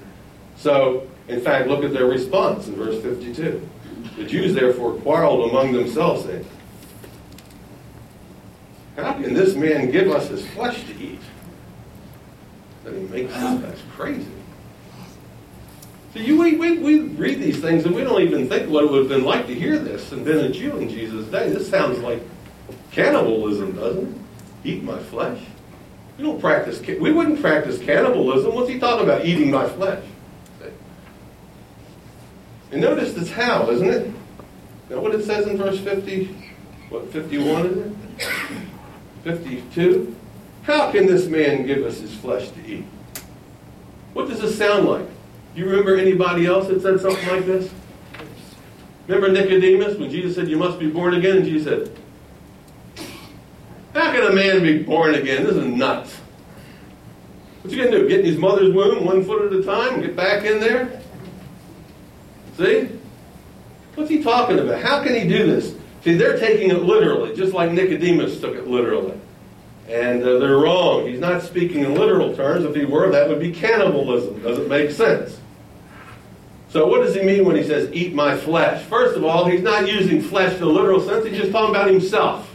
So, 0.56 1.06
in 1.28 1.40
fact, 1.40 1.68
look 1.68 1.84
at 1.84 1.92
their 1.92 2.06
response 2.06 2.68
in 2.68 2.76
verse 2.76 3.00
52. 3.02 3.68
The 4.16 4.24
Jews 4.24 4.54
therefore 4.54 4.94
quarreled 4.94 5.50
among 5.50 5.72
themselves, 5.72 6.24
saying, 6.24 6.46
How 9.02 9.14
can 9.14 9.34
this 9.34 9.54
man 9.54 9.90
give 9.90 10.08
us 10.08 10.28
his 10.28 10.46
flesh 10.48 10.84
to 10.84 10.96
eat? 10.98 11.20
That 12.84 12.94
he 12.94 13.00
makes 13.00 13.32
us, 13.34 13.60
that's 13.60 13.82
crazy. 13.96 14.30
So 16.12 16.18
you, 16.18 16.38
we, 16.38 16.56
we, 16.56 16.78
we 16.78 17.00
read 17.00 17.38
these 17.40 17.60
things 17.60 17.84
and 17.84 17.94
we 17.94 18.02
don't 18.02 18.20
even 18.22 18.48
think 18.48 18.68
what 18.68 18.84
it 18.84 18.90
would 18.90 19.00
have 19.00 19.08
been 19.08 19.24
like 19.24 19.46
to 19.46 19.54
hear 19.54 19.78
this 19.78 20.10
and 20.12 20.24
been 20.24 20.38
a 20.38 20.50
Jew 20.50 20.76
in 20.78 20.88
Jesus' 20.88 21.26
day. 21.26 21.50
This 21.50 21.68
sounds 21.68 21.98
like 22.00 22.22
cannibalism, 22.90 23.76
doesn't 23.76 24.08
it? 24.08 24.20
Eat 24.64 24.82
my 24.82 24.98
flesh. 24.98 25.40
We 26.18 26.24
don't 26.24 26.40
practice. 26.40 26.80
We 26.80 27.12
wouldn't 27.12 27.40
practice 27.40 27.78
cannibalism. 27.78 28.54
What's 28.54 28.68
he 28.68 28.78
talking 28.78 29.04
about? 29.04 29.24
Eating 29.24 29.50
my 29.50 29.68
flesh. 29.68 30.04
And 32.72 32.80
notice 32.80 33.14
this 33.14 33.30
how, 33.30 33.70
isn't 33.70 33.88
it? 33.88 34.12
Now 34.90 35.00
what 35.00 35.14
it 35.14 35.24
says 35.24 35.46
in 35.46 35.56
verse 35.56 35.78
50, 35.80 36.26
what, 36.88 37.12
51 37.12 37.66
is 37.66 37.76
it? 37.76 38.69
52? 39.24 40.16
How 40.62 40.90
can 40.92 41.06
this 41.06 41.26
man 41.26 41.66
give 41.66 41.84
us 41.84 41.98
his 41.98 42.14
flesh 42.14 42.48
to 42.50 42.66
eat? 42.66 42.84
What 44.12 44.28
does 44.28 44.40
this 44.40 44.56
sound 44.56 44.86
like? 44.86 45.06
Do 45.54 45.60
you 45.60 45.68
remember 45.68 45.96
anybody 45.96 46.46
else 46.46 46.68
that 46.68 46.82
said 46.82 47.00
something 47.00 47.28
like 47.28 47.46
this? 47.46 47.70
Remember 49.06 49.32
Nicodemus 49.32 49.98
when 49.98 50.10
Jesus 50.10 50.36
said, 50.36 50.48
You 50.48 50.56
must 50.56 50.78
be 50.78 50.88
born 50.88 51.14
again? 51.14 51.38
And 51.38 51.44
Jesus 51.44 51.64
said, 51.64 51.98
How 53.94 54.12
can 54.12 54.22
a 54.22 54.32
man 54.32 54.62
be 54.62 54.82
born 54.82 55.14
again? 55.14 55.44
This 55.44 55.56
is 55.56 55.64
nuts. 55.64 56.16
What 57.62 57.72
you 57.72 57.84
gonna 57.84 57.98
do? 57.98 58.08
Get 58.08 58.20
in 58.20 58.26
his 58.26 58.38
mother's 58.38 58.72
womb 58.72 59.04
one 59.04 59.24
foot 59.24 59.52
at 59.52 59.58
a 59.58 59.62
time, 59.62 60.00
get 60.00 60.16
back 60.16 60.44
in 60.44 60.60
there? 60.60 61.02
See? 62.56 62.88
What's 63.94 64.10
he 64.10 64.22
talking 64.22 64.58
about? 64.58 64.80
How 64.82 65.02
can 65.02 65.14
he 65.14 65.28
do 65.28 65.46
this? 65.46 65.74
See, 66.02 66.14
they're 66.14 66.38
taking 66.38 66.70
it 66.70 66.82
literally, 66.82 67.36
just 67.36 67.52
like 67.52 67.72
Nicodemus 67.72 68.40
took 68.40 68.54
it 68.54 68.66
literally. 68.66 69.18
And 69.88 70.22
uh, 70.22 70.38
they're 70.38 70.56
wrong. 70.56 71.06
He's 71.06 71.20
not 71.20 71.42
speaking 71.42 71.84
in 71.84 71.94
literal 71.94 72.34
terms. 72.34 72.64
If 72.64 72.74
he 72.74 72.84
were, 72.84 73.10
that 73.10 73.28
would 73.28 73.40
be 73.40 73.52
cannibalism. 73.52 74.42
Doesn't 74.42 74.68
make 74.68 74.90
sense. 74.90 75.38
So 76.70 76.86
what 76.86 77.02
does 77.02 77.14
he 77.16 77.22
mean 77.22 77.44
when 77.44 77.56
he 77.56 77.64
says, 77.64 77.92
eat 77.92 78.14
my 78.14 78.36
flesh? 78.36 78.84
First 78.84 79.16
of 79.16 79.24
all, 79.24 79.44
he's 79.46 79.62
not 79.62 79.88
using 79.88 80.22
flesh 80.22 80.56
in 80.56 80.62
a 80.62 80.66
literal 80.66 81.00
sense. 81.00 81.26
He's 81.26 81.36
just 81.36 81.50
talking 81.50 81.74
about 81.74 81.90
himself. 81.90 82.48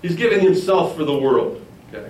He's 0.00 0.14
giving 0.14 0.40
himself 0.40 0.96
for 0.96 1.04
the 1.04 1.16
world. 1.16 1.64
Okay. 1.92 2.08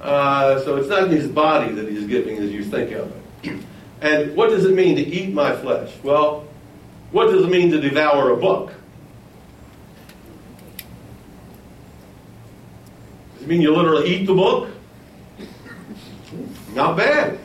Uh, 0.00 0.60
so 0.62 0.76
it's 0.76 0.88
not 0.88 1.08
his 1.08 1.28
body 1.28 1.72
that 1.72 1.88
he's 1.88 2.06
giving 2.06 2.38
as 2.38 2.50
you 2.50 2.64
think 2.64 2.90
of 2.90 3.12
it. 3.44 3.64
And 4.00 4.34
what 4.34 4.50
does 4.50 4.64
it 4.64 4.74
mean 4.74 4.96
to 4.96 5.02
eat 5.02 5.32
my 5.32 5.54
flesh? 5.54 5.92
Well, 6.02 6.48
what 7.12 7.26
does 7.26 7.44
it 7.44 7.48
mean 7.48 7.70
to 7.70 7.80
devour 7.80 8.30
a 8.30 8.36
book? 8.36 8.74
Does 13.34 13.41
it 13.41 13.41
mean 13.52 13.60
you 13.60 13.74
literally 13.76 14.08
eat 14.08 14.24
the 14.24 14.34
book? 14.34 14.70
Not 16.74 16.96
bad. 16.96 17.38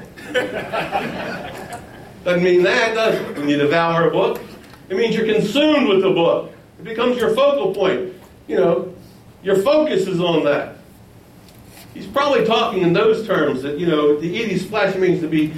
Doesn't 2.24 2.44
mean 2.44 2.64
that, 2.64 2.94
does 2.94 3.16
it? 3.16 3.38
When 3.38 3.50
you 3.50 3.58
devour 3.58 4.08
a 4.08 4.12
book, 4.12 4.42
it 4.88 4.96
means 4.96 5.16
you're 5.16 5.26
consumed 5.26 5.90
with 5.90 6.02
the 6.02 6.12
book. 6.12 6.54
It 6.80 6.86
becomes 6.86 7.18
your 7.18 7.36
focal 7.36 7.74
point. 7.74 8.14
You 8.48 8.56
know, 8.56 8.96
your 9.44 9.58
focus 9.58 10.08
is 10.08 10.22
on 10.22 10.46
that. 10.46 10.78
He's 11.94 12.08
probably 12.08 12.46
talking 12.46 12.84
in 12.84 12.94
those 12.94 13.28
terms 13.28 13.64
that, 13.64 13.78
you 13.78 13.88
know, 13.88 14.16
to 14.16 14.26
eat 14.26 14.58
flesh 14.60 14.96
means 14.96 15.20
to 15.22 15.28
be 15.28 15.54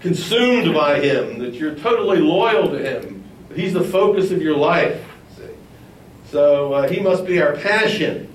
consumed 0.00 0.74
by 0.74 1.00
Him, 1.00 1.38
that 1.38 1.54
you're 1.54 1.76
totally 1.76 2.18
loyal 2.18 2.68
to 2.68 2.78
Him. 2.78 3.24
that 3.48 3.56
He's 3.56 3.72
the 3.72 3.84
focus 3.84 4.30
of 4.32 4.42
your 4.42 4.56
life. 4.56 5.02
See? 5.36 5.44
So 6.26 6.74
uh, 6.74 6.88
He 6.88 7.00
must 7.00 7.24
be 7.24 7.40
our 7.40 7.54
passion. 7.56 8.27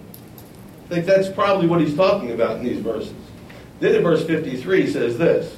I 0.86 0.88
think 0.88 1.06
that's 1.06 1.30
probably 1.30 1.68
what 1.68 1.80
He's 1.82 1.96
talking 1.96 2.32
about 2.32 2.58
in 2.58 2.66
these 2.66 2.80
verses. 2.80 3.14
Then 3.80 3.96
in 3.96 4.04
verse 4.04 4.26
53 4.26 4.92
says 4.92 5.18
this. 5.18 5.56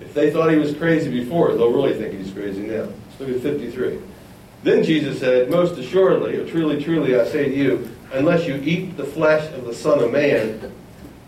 If 0.00 0.14
they 0.14 0.32
thought 0.32 0.50
he 0.50 0.56
was 0.56 0.74
crazy 0.74 1.10
before, 1.10 1.54
they'll 1.54 1.72
really 1.72 1.94
think 1.94 2.14
he's 2.14 2.32
crazy 2.32 2.62
now. 2.62 2.88
Look 3.20 3.28
at 3.28 3.40
53. 3.40 4.00
Then 4.64 4.82
Jesus 4.82 5.20
said, 5.20 5.48
Most 5.48 5.78
assuredly, 5.78 6.36
or 6.36 6.46
truly, 6.46 6.82
truly, 6.82 7.18
I 7.18 7.24
say 7.24 7.48
to 7.48 7.54
you, 7.54 7.88
unless 8.12 8.46
you 8.46 8.56
eat 8.56 8.96
the 8.96 9.04
flesh 9.04 9.52
of 9.52 9.64
the 9.64 9.74
Son 9.74 10.00
of 10.00 10.10
Man 10.10 10.72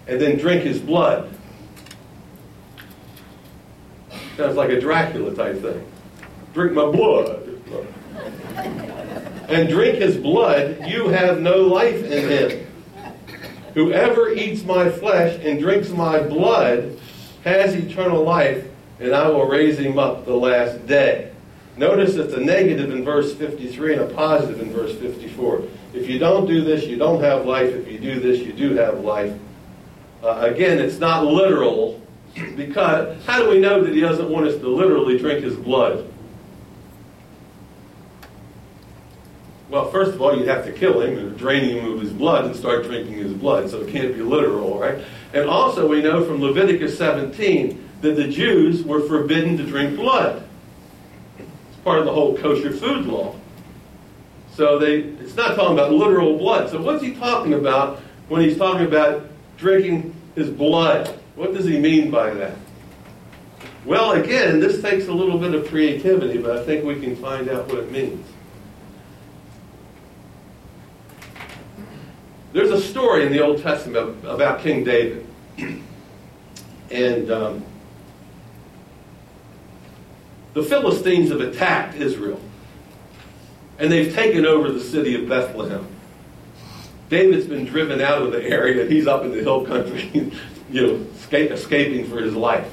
and 0.08 0.20
then 0.20 0.38
drink 0.38 0.62
his 0.62 0.80
blood, 0.80 1.32
Sounds 4.36 4.56
like 4.56 4.70
a 4.70 4.80
Dracula 4.80 5.32
type 5.32 5.62
thing. 5.62 5.86
Drink 6.52 6.72
my 6.72 6.90
blood. 6.90 7.50
And 9.46 9.68
drink 9.68 9.98
his 9.98 10.16
blood, 10.16 10.78
you 10.86 11.08
have 11.08 11.38
no 11.38 11.58
life 11.58 12.02
in 12.02 12.28
him. 12.30 12.66
Whoever 13.74 14.32
eats 14.32 14.62
my 14.62 14.88
flesh 14.88 15.38
and 15.42 15.58
drinks 15.58 15.90
my 15.90 16.20
blood 16.20 16.96
has 17.44 17.74
eternal 17.74 18.22
life, 18.22 18.66
and 19.00 19.14
I 19.14 19.28
will 19.28 19.46
raise 19.46 19.78
him 19.78 19.98
up 19.98 20.24
the 20.24 20.34
last 20.34 20.86
day. 20.86 21.32
Notice 21.76 22.14
it's 22.14 22.34
a 22.34 22.40
negative 22.40 22.92
in 22.92 23.04
verse 23.04 23.34
53 23.34 23.94
and 23.94 24.02
a 24.02 24.14
positive 24.14 24.60
in 24.60 24.72
verse 24.72 24.96
54. 24.96 25.64
If 25.92 26.08
you 26.08 26.20
don't 26.20 26.46
do 26.46 26.62
this, 26.62 26.84
you 26.86 26.96
don't 26.96 27.20
have 27.20 27.46
life. 27.46 27.68
If 27.74 27.88
you 27.88 27.98
do 27.98 28.20
this, 28.20 28.38
you 28.38 28.52
do 28.52 28.74
have 28.74 29.00
life. 29.00 29.36
Uh, 30.22 30.48
again, 30.52 30.78
it's 30.78 30.98
not 30.98 31.26
literal 31.26 32.00
because 32.56 33.22
how 33.24 33.42
do 33.42 33.50
we 33.50 33.58
know 33.58 33.82
that 33.82 33.92
he 33.92 34.00
doesn't 34.00 34.30
want 34.30 34.46
us 34.46 34.54
to 34.60 34.68
literally 34.68 35.18
drink 35.18 35.42
his 35.42 35.56
blood? 35.56 36.08
Well, 39.70 39.90
first 39.90 40.12
of 40.12 40.20
all, 40.20 40.36
you'd 40.36 40.46
have 40.48 40.64
to 40.66 40.72
kill 40.72 41.00
him 41.00 41.18
and 41.18 41.36
drain 41.38 41.64
him 41.64 41.92
of 41.92 42.00
his 42.00 42.12
blood 42.12 42.44
and 42.44 42.54
start 42.54 42.84
drinking 42.84 43.14
his 43.14 43.32
blood, 43.32 43.70
so 43.70 43.80
it 43.80 43.90
can't 43.90 44.14
be 44.14 44.20
literal, 44.20 44.78
right? 44.78 45.02
And 45.32 45.48
also, 45.48 45.88
we 45.88 46.02
know 46.02 46.24
from 46.24 46.40
Leviticus 46.40 46.96
17 46.98 47.90
that 48.02 48.16
the 48.16 48.28
Jews 48.28 48.82
were 48.82 49.00
forbidden 49.00 49.56
to 49.56 49.64
drink 49.64 49.96
blood. 49.96 50.46
It's 51.38 51.78
part 51.82 51.98
of 51.98 52.04
the 52.04 52.12
whole 52.12 52.36
kosher 52.36 52.72
food 52.72 53.06
law. 53.06 53.34
So 54.52 54.78
they, 54.78 54.98
it's 54.98 55.34
not 55.34 55.56
talking 55.56 55.72
about 55.72 55.92
literal 55.92 56.38
blood. 56.38 56.70
So 56.70 56.80
what's 56.80 57.02
he 57.02 57.14
talking 57.14 57.54
about 57.54 58.00
when 58.28 58.42
he's 58.42 58.56
talking 58.56 58.86
about 58.86 59.26
drinking 59.56 60.14
his 60.34 60.50
blood? 60.50 61.08
What 61.34 61.54
does 61.54 61.64
he 61.64 61.78
mean 61.78 62.10
by 62.10 62.30
that? 62.34 62.56
Well, 63.84 64.12
again, 64.12 64.60
this 64.60 64.80
takes 64.80 65.08
a 65.08 65.12
little 65.12 65.38
bit 65.38 65.54
of 65.54 65.68
creativity, 65.68 66.38
but 66.38 66.56
I 66.56 66.64
think 66.64 66.84
we 66.84 67.00
can 67.00 67.16
find 67.16 67.48
out 67.48 67.66
what 67.68 67.78
it 67.78 67.90
means. 67.90 68.24
There's 72.54 72.70
a 72.70 72.80
story 72.80 73.26
in 73.26 73.32
the 73.32 73.42
Old 73.42 73.60
Testament 73.62 74.24
about 74.24 74.60
King 74.60 74.84
David. 74.84 75.26
And 76.88 77.28
um, 77.28 77.64
the 80.52 80.62
Philistines 80.62 81.30
have 81.30 81.40
attacked 81.40 81.96
Israel. 81.96 82.40
And 83.80 83.90
they've 83.90 84.14
taken 84.14 84.46
over 84.46 84.70
the 84.70 84.78
city 84.78 85.20
of 85.20 85.28
Bethlehem. 85.28 85.84
David's 87.08 87.46
been 87.46 87.64
driven 87.64 88.00
out 88.00 88.22
of 88.22 88.30
the 88.30 88.44
area. 88.44 88.86
He's 88.86 89.08
up 89.08 89.24
in 89.24 89.32
the 89.32 89.40
hill 89.40 89.66
country, 89.66 90.08
you 90.70 90.86
know, 90.86 91.06
escaping 91.32 92.08
for 92.08 92.20
his 92.20 92.36
life. 92.36 92.72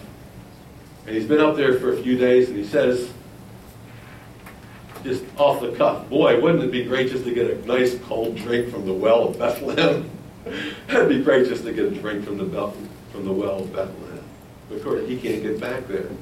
And 1.08 1.16
he's 1.16 1.26
been 1.26 1.42
up 1.42 1.56
there 1.56 1.80
for 1.80 1.92
a 1.92 2.04
few 2.04 2.20
days, 2.20 2.50
and 2.50 2.58
he 2.58 2.66
says, 2.66 3.12
just 5.04 5.24
off 5.38 5.62
the 5.62 5.72
cuff, 5.72 6.10
boy, 6.10 6.40
wouldn't 6.40 6.64
it 6.64 6.72
be 6.72 6.84
great 6.84 7.12
just 7.12 7.24
to 7.26 7.34
get 7.34 7.50
a 7.50 7.66
nice 7.66 7.98
cold 8.00 8.36
drink 8.36 8.72
from 8.72 8.86
the 8.86 8.94
well 8.94 9.30
of 9.30 9.40
Bethlehem? 9.40 10.10
It'd 10.90 11.10
be 11.10 11.24
great 11.24 11.48
just 11.48 11.64
to 11.64 11.74
get 11.74 11.86
a 11.86 11.92
drink 11.92 12.26
from 12.26 12.38
the, 12.38 12.46
from 13.12 13.26
the 13.26 13.32
well 13.32 13.60
of 13.60 13.74
Bethlehem. 13.74 14.24
But 14.70 14.78
of 14.78 14.84
course, 14.84 15.08
he 15.08 15.18
can't 15.18 15.42
get 15.44 15.60
back 15.60 15.88
there. 15.88 16.08
And 16.08 16.18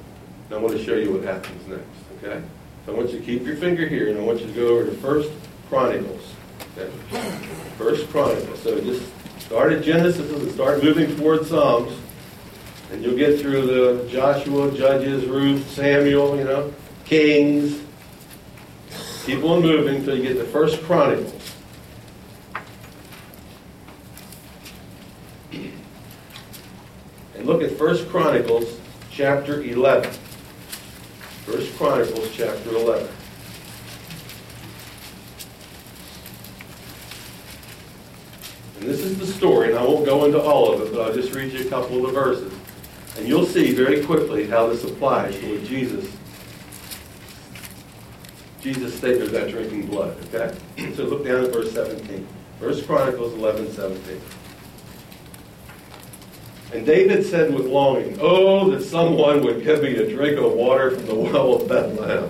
I 0.51 0.57
want 0.57 0.77
to 0.77 0.83
show 0.83 0.95
you 0.95 1.13
what 1.13 1.23
happens 1.23 1.67
next, 1.67 2.23
okay? 2.23 2.41
So 2.85 2.93
I 2.93 2.97
want 2.97 3.11
you 3.11 3.19
to 3.19 3.25
keep 3.25 3.45
your 3.45 3.55
finger 3.55 3.87
here, 3.87 4.09
and 4.09 4.17
I 4.17 4.21
want 4.21 4.39
you 4.39 4.47
to 4.47 4.53
go 4.53 4.67
over 4.69 4.85
to 4.85 4.91
First 4.97 5.31
Chronicles. 5.69 6.33
Okay? 6.75 6.91
First 7.77 8.09
Chronicles. 8.09 8.61
So 8.61 8.79
just 8.81 9.03
start 9.39 9.73
at 9.73 9.83
Genesis 9.83 10.31
and 10.31 10.51
start 10.51 10.83
moving 10.83 11.15
toward 11.15 11.45
Psalms. 11.45 11.97
And 12.91 13.03
you'll 13.03 13.17
get 13.17 13.39
through 13.39 13.67
the 13.67 14.09
Joshua, 14.09 14.71
Judges, 14.75 15.25
Ruth, 15.25 15.69
Samuel, 15.69 16.37
you 16.37 16.43
know, 16.43 16.73
Kings. 17.05 17.83
Keep 19.29 19.43
on 19.43 19.61
moving 19.61 19.97
until 19.97 20.17
you 20.17 20.23
get 20.23 20.39
to 20.39 20.43
First 20.43 20.81
Chronicles. 20.81 21.55
And 25.51 27.45
look 27.45 27.61
at 27.61 27.69
First 27.73 28.09
Chronicles 28.09 28.79
chapter 29.11 29.61
11. 29.61 30.09
First 31.45 31.77
Chronicles 31.77 32.35
chapter 32.35 32.71
11. 32.71 33.07
And 38.79 38.89
this 38.89 39.01
is 39.01 39.19
the 39.19 39.27
story, 39.27 39.69
and 39.69 39.77
I 39.77 39.83
won't 39.83 40.07
go 40.07 40.25
into 40.25 40.41
all 40.41 40.73
of 40.73 40.81
it, 40.81 40.91
but 40.91 41.01
I'll 41.01 41.13
just 41.13 41.35
read 41.35 41.53
you 41.53 41.67
a 41.67 41.69
couple 41.69 42.03
of 42.03 42.11
the 42.11 42.19
verses. 42.19 42.51
And 43.19 43.27
you'll 43.27 43.45
see 43.45 43.75
very 43.75 44.03
quickly 44.03 44.47
how 44.47 44.65
this 44.65 44.83
applies 44.85 45.37
to 45.39 45.55
what 45.55 45.65
Jesus 45.65 46.18
Jesus' 48.61 48.97
statement 48.97 49.29
about 49.29 49.49
drinking 49.49 49.87
blood, 49.87 50.17
okay? 50.33 50.55
So 50.95 51.03
look 51.03 51.25
down 51.25 51.45
at 51.45 51.53
verse 51.53 51.71
17. 51.71 52.27
First 52.59 52.85
Chronicles 52.85 53.33
11, 53.33 53.71
17. 53.71 54.21
And 56.73 56.85
David 56.85 57.25
said 57.25 57.53
with 57.53 57.65
longing, 57.65 58.17
Oh, 58.19 58.69
that 58.71 58.83
someone 58.83 59.43
would 59.43 59.63
give 59.63 59.81
me 59.81 59.95
a 59.95 60.09
drink 60.09 60.37
of 60.37 60.51
water 60.53 60.91
from 60.91 61.05
the 61.05 61.15
well 61.15 61.55
of 61.55 61.67
Bethlehem, 61.69 62.29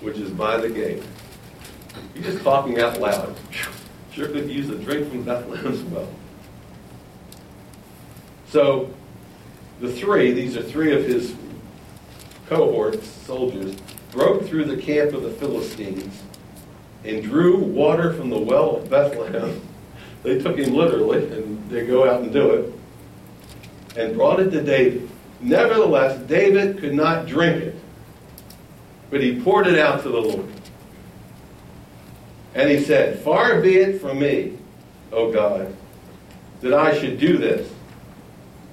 which 0.00 0.16
is 0.16 0.30
by 0.30 0.56
the 0.56 0.68
gate. 0.68 1.02
He's 2.14 2.24
just 2.24 2.42
talking 2.42 2.80
out 2.80 3.00
loud. 3.00 3.36
Sure 4.12 4.26
could 4.26 4.50
use 4.50 4.68
a 4.68 4.74
drink 4.74 5.08
from 5.08 5.22
Bethlehem's 5.22 5.82
well. 5.82 6.08
So, 8.48 8.92
the 9.80 9.92
three, 9.92 10.32
these 10.32 10.56
are 10.56 10.62
three 10.64 10.92
of 10.92 11.04
his 11.04 11.32
cohorts, 12.48 13.06
soldiers, 13.06 13.76
broke 14.10 14.46
through 14.46 14.64
the 14.64 14.80
camp 14.80 15.12
of 15.12 15.22
the 15.22 15.30
Philistines 15.30 16.22
and 17.04 17.22
drew 17.22 17.58
water 17.58 18.12
from 18.12 18.30
the 18.30 18.38
well 18.38 18.76
of 18.76 18.90
Bethlehem. 18.90 19.60
They 20.22 20.38
took 20.38 20.58
him 20.58 20.74
literally, 20.74 21.24
and 21.32 21.70
they 21.70 21.86
go 21.86 22.06
out 22.06 22.20
and 22.20 22.30
do 22.30 22.50
it, 22.50 22.74
and 23.96 24.14
brought 24.14 24.38
it 24.38 24.50
to 24.50 24.60
David. 24.60 25.08
Nevertheless, 25.40 26.20
David 26.28 26.78
could 26.78 26.92
not 26.92 27.26
drink 27.26 27.62
it, 27.62 27.76
but 29.08 29.22
he 29.22 29.40
poured 29.40 29.66
it 29.66 29.78
out 29.78 30.02
to 30.02 30.10
the 30.10 30.20
Lord. 30.20 30.46
And 32.54 32.68
he 32.68 32.84
said, 32.84 33.20
Far 33.20 33.62
be 33.62 33.76
it 33.76 34.00
from 34.00 34.18
me, 34.18 34.58
O 35.10 35.32
God, 35.32 35.74
that 36.60 36.74
I 36.74 36.98
should 36.98 37.18
do 37.18 37.38
this. 37.38 37.72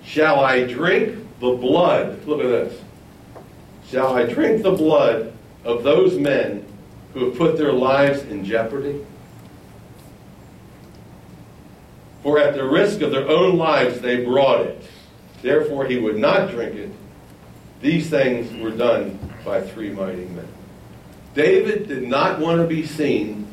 Shall 0.04 0.41
I 0.41 0.63
drink 0.65 1.15
the 1.39 1.52
blood? 1.52 2.26
Look 2.26 2.41
at 2.41 2.47
this. 2.47 2.82
Shall 3.89 4.15
I 4.15 4.26
drink 4.26 4.63
the 4.63 4.71
blood 4.71 5.34
of 5.63 5.84
those 5.84 6.17
men 6.17 6.65
who 7.13 7.26
have 7.26 7.38
put 7.38 7.58
their 7.58 7.71
lives 7.71 8.21
in 8.23 8.43
jeopardy? 8.43 9.06
For 12.21 12.38
at 12.38 12.56
the 12.56 12.65
risk 12.65 13.02
of 13.02 13.12
their 13.12 13.28
own 13.28 13.58
lives 13.58 14.02
they 14.02 14.26
brought 14.26 14.62
it. 14.62 14.84
Therefore 15.41 15.86
he 15.86 15.97
would 15.97 16.17
not 16.17 16.52
drink 16.52 16.76
it. 16.76 16.91
These 17.80 18.10
things 18.10 18.54
were 18.62 18.71
done 18.71 19.17
by 19.45 19.62
three 19.62 19.91
mighty 19.91 20.26
men. 20.26 20.47
David 21.34 21.88
did 21.88 22.04
not 22.04 22.39
want 22.39 22.60
to 22.60 22.67
be 22.67 22.86
seen 22.86 23.47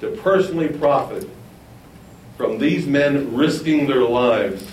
to 0.00 0.10
personally 0.22 0.68
profit 0.68 1.28
from 2.36 2.58
these 2.58 2.86
men 2.86 3.36
risking 3.36 3.86
their 3.86 4.02
lives 4.02 4.66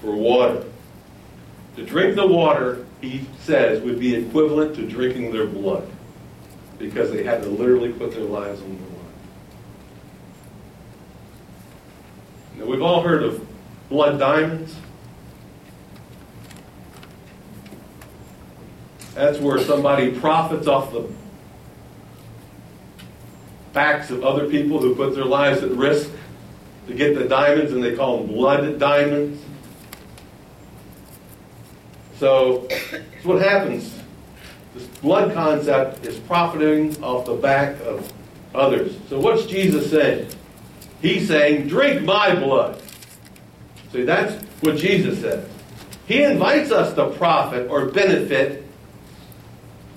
for 0.00 0.12
water. 0.12 0.64
To 1.76 1.84
drink 1.84 2.14
the 2.14 2.26
water, 2.26 2.85
he 3.00 3.26
says, 3.40 3.82
would 3.82 4.00
be 4.00 4.14
equivalent 4.14 4.74
to 4.76 4.86
drinking 4.86 5.32
their 5.32 5.46
blood 5.46 5.88
because 6.78 7.10
they 7.10 7.22
had 7.22 7.42
to 7.42 7.48
literally 7.48 7.92
put 7.92 8.12
their 8.12 8.24
lives 8.24 8.60
on 8.60 8.68
the 8.68 8.74
line. 8.74 8.96
Now, 12.58 12.64
we've 12.66 12.82
all 12.82 13.02
heard 13.02 13.22
of 13.22 13.46
blood 13.88 14.18
diamonds. 14.18 14.76
That's 19.14 19.38
where 19.38 19.58
somebody 19.58 20.18
profits 20.18 20.66
off 20.66 20.92
the 20.92 21.08
backs 23.72 24.10
of 24.10 24.24
other 24.24 24.48
people 24.48 24.78
who 24.78 24.94
put 24.94 25.14
their 25.14 25.24
lives 25.24 25.62
at 25.62 25.70
risk 25.70 26.10
to 26.86 26.94
get 26.94 27.14
the 27.14 27.24
diamonds, 27.24 27.72
and 27.72 27.82
they 27.82 27.94
call 27.94 28.18
them 28.18 28.28
blood 28.28 28.78
diamonds. 28.78 29.42
So, 32.18 32.66
that's 32.90 33.24
what 33.24 33.42
happens. 33.42 33.94
This 34.74 34.86
blood 34.98 35.32
concept 35.32 36.04
is 36.06 36.18
profiting 36.20 37.02
off 37.02 37.26
the 37.26 37.34
back 37.34 37.80
of 37.80 38.12
others. 38.54 38.96
So, 39.08 39.20
what's 39.20 39.46
Jesus 39.46 39.90
saying? 39.90 40.28
He's 41.02 41.28
saying, 41.28 41.68
drink 41.68 42.02
my 42.02 42.34
blood. 42.34 42.80
See, 43.92 44.02
that's 44.04 44.42
what 44.60 44.76
Jesus 44.76 45.20
says. 45.20 45.48
He 46.06 46.22
invites 46.22 46.70
us 46.70 46.94
to 46.94 47.10
profit 47.10 47.70
or 47.70 47.86
benefit 47.86 48.64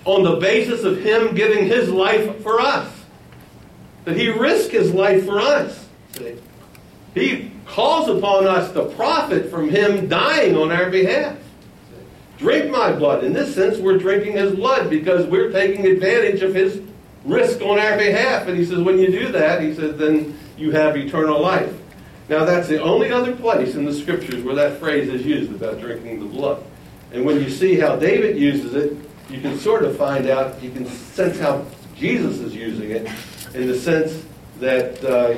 on 0.06 0.24
the 0.24 0.36
basis 0.38 0.84
of 0.84 1.00
Him 1.00 1.36
giving 1.36 1.68
His 1.68 1.90
life 1.90 2.42
for 2.42 2.60
us. 2.60 2.92
That 4.06 4.18
He 4.18 4.30
risked 4.30 4.72
His 4.72 4.94
life 4.94 5.26
for 5.26 5.40
us. 5.40 5.88
See? 6.14 6.36
He 7.14 7.52
calls 7.66 8.08
upon 8.10 8.48
us 8.48 8.72
to 8.74 8.86
profit 8.86 9.50
from 9.50 9.70
Him 9.70 10.08
dying 10.08 10.56
on 10.56 10.72
our 10.72 10.90
behalf. 10.90 11.38
Drink 12.40 12.72
my 12.72 12.94
blood. 12.94 13.24
In 13.24 13.34
this 13.34 13.54
sense, 13.54 13.78
we're 13.78 13.98
drinking 13.98 14.34
His 14.34 14.56
blood 14.56 14.90
because 14.90 15.28
we're 15.28 15.52
taking 15.52 15.86
advantage 15.86 16.42
of 16.42 16.56
His 16.56 16.82
risk 17.26 17.62
on 17.62 17.78
our 17.78 17.98
behalf. 17.98 18.48
And 18.48 18.58
He 18.58 18.66
says, 18.66 18.80
when 18.80 18.98
you 18.98 19.12
do 19.12 19.32
that, 19.34 19.62
He 19.62 19.76
says, 19.76 19.98
then 19.98 20.40
you 20.58 20.72
have 20.72 20.96
eternal 20.96 21.42
life. 21.42 21.74
Now, 22.30 22.46
that's 22.46 22.68
the 22.68 22.82
only 22.82 23.12
other 23.12 23.36
place 23.36 23.76
in 23.76 23.86
the 23.86 23.94
Scriptures 23.94 24.44
where 24.44 24.56
that 24.56 24.80
phrase 24.80 25.10
is 25.10 25.26
used 25.26 25.52
about 25.52 25.80
drinking 25.80 26.20
the 26.20 26.26
blood. 26.26 26.64
And 27.12 27.26
when 27.26 27.44
you 27.44 27.50
see 27.50 27.78
how 27.80 27.96
David 27.96 28.38
uses 28.38 28.74
it, 28.76 28.98
you 29.30 29.42
can 29.42 29.58
sort 29.60 29.84
of 29.84 29.98
find 29.98 30.28
out, 30.28 30.62
you 30.62 30.72
can 30.72 30.86
sense 30.86 31.40
how 31.40 31.66
Jesus 31.96 32.40
is 32.40 32.56
using 32.56 32.92
it 32.92 33.10
in 33.54 33.68
the 33.68 33.78
sense 33.78 34.24
that 34.60 35.04
uh, 35.04 35.36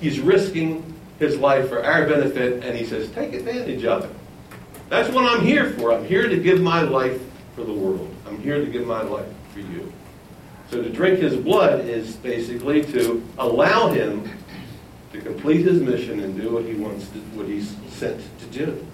he's 0.00 0.20
risking 0.20 0.94
his 1.18 1.38
life 1.38 1.68
for 1.68 1.82
our 1.82 2.06
benefit, 2.06 2.64
and 2.64 2.76
he 2.76 2.84
says, 2.84 3.10
take 3.12 3.32
advantage 3.32 3.84
of 3.84 4.04
it. 4.04 4.10
That's 4.88 5.08
what 5.08 5.24
I'm 5.24 5.44
here 5.44 5.70
for. 5.70 5.92
I'm 5.92 6.04
here 6.04 6.28
to 6.28 6.36
give 6.36 6.60
my 6.60 6.82
life 6.82 7.20
for 7.54 7.64
the 7.64 7.72
world. 7.72 8.14
I'm 8.26 8.40
here 8.40 8.64
to 8.64 8.70
give 8.70 8.86
my 8.86 9.02
life 9.02 9.26
for 9.52 9.60
you. 9.60 9.92
So 10.70 10.82
to 10.82 10.90
drink 10.90 11.18
his 11.18 11.36
blood 11.36 11.84
is 11.84 12.16
basically 12.16 12.84
to 12.86 13.24
allow 13.38 13.88
him 13.88 14.30
to 15.12 15.20
complete 15.20 15.66
his 15.66 15.80
mission 15.80 16.20
and 16.20 16.40
do 16.40 16.50
what 16.50 16.64
he 16.64 16.74
wants 16.74 17.08
to, 17.08 17.18
what 17.34 17.46
he's 17.46 17.74
sent 17.88 18.20
to 18.40 18.46
do. 18.46 18.86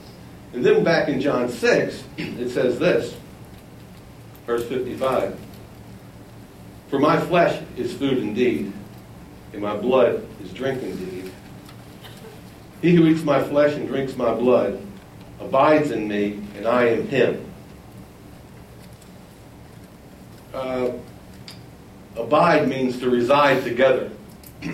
And 0.52 0.64
then 0.64 0.85
back 0.85 1.09
in 1.09 1.20
John 1.20 1.48
6, 1.48 2.05
it 2.16 2.50
says 2.50 2.78
this, 2.78 3.16
verse 4.46 4.66
55. 4.68 5.38
For 6.88 6.98
my 6.98 7.18
flesh 7.18 7.62
is 7.76 7.94
food 7.94 8.18
indeed, 8.18 8.72
and 9.52 9.62
my 9.62 9.76
blood 9.76 10.26
is 10.42 10.52
drink 10.52 10.83
indeed. 10.83 11.33
He 12.83 12.94
who 12.94 13.07
eats 13.07 13.22
my 13.22 13.42
flesh 13.42 13.74
and 13.74 13.88
drinks 13.88 14.14
my 14.16 14.35
blood 14.35 14.85
abides 15.46 15.90
in 15.90 16.09
me, 16.09 16.40
and 16.57 16.66
I 16.66 16.87
in 16.87 17.09
him. 17.09 17.44
Uh, 20.55 20.90
abide 22.16 22.68
means 22.68 22.98
to 23.00 23.11
reside 23.11 23.64
together. 23.64 24.11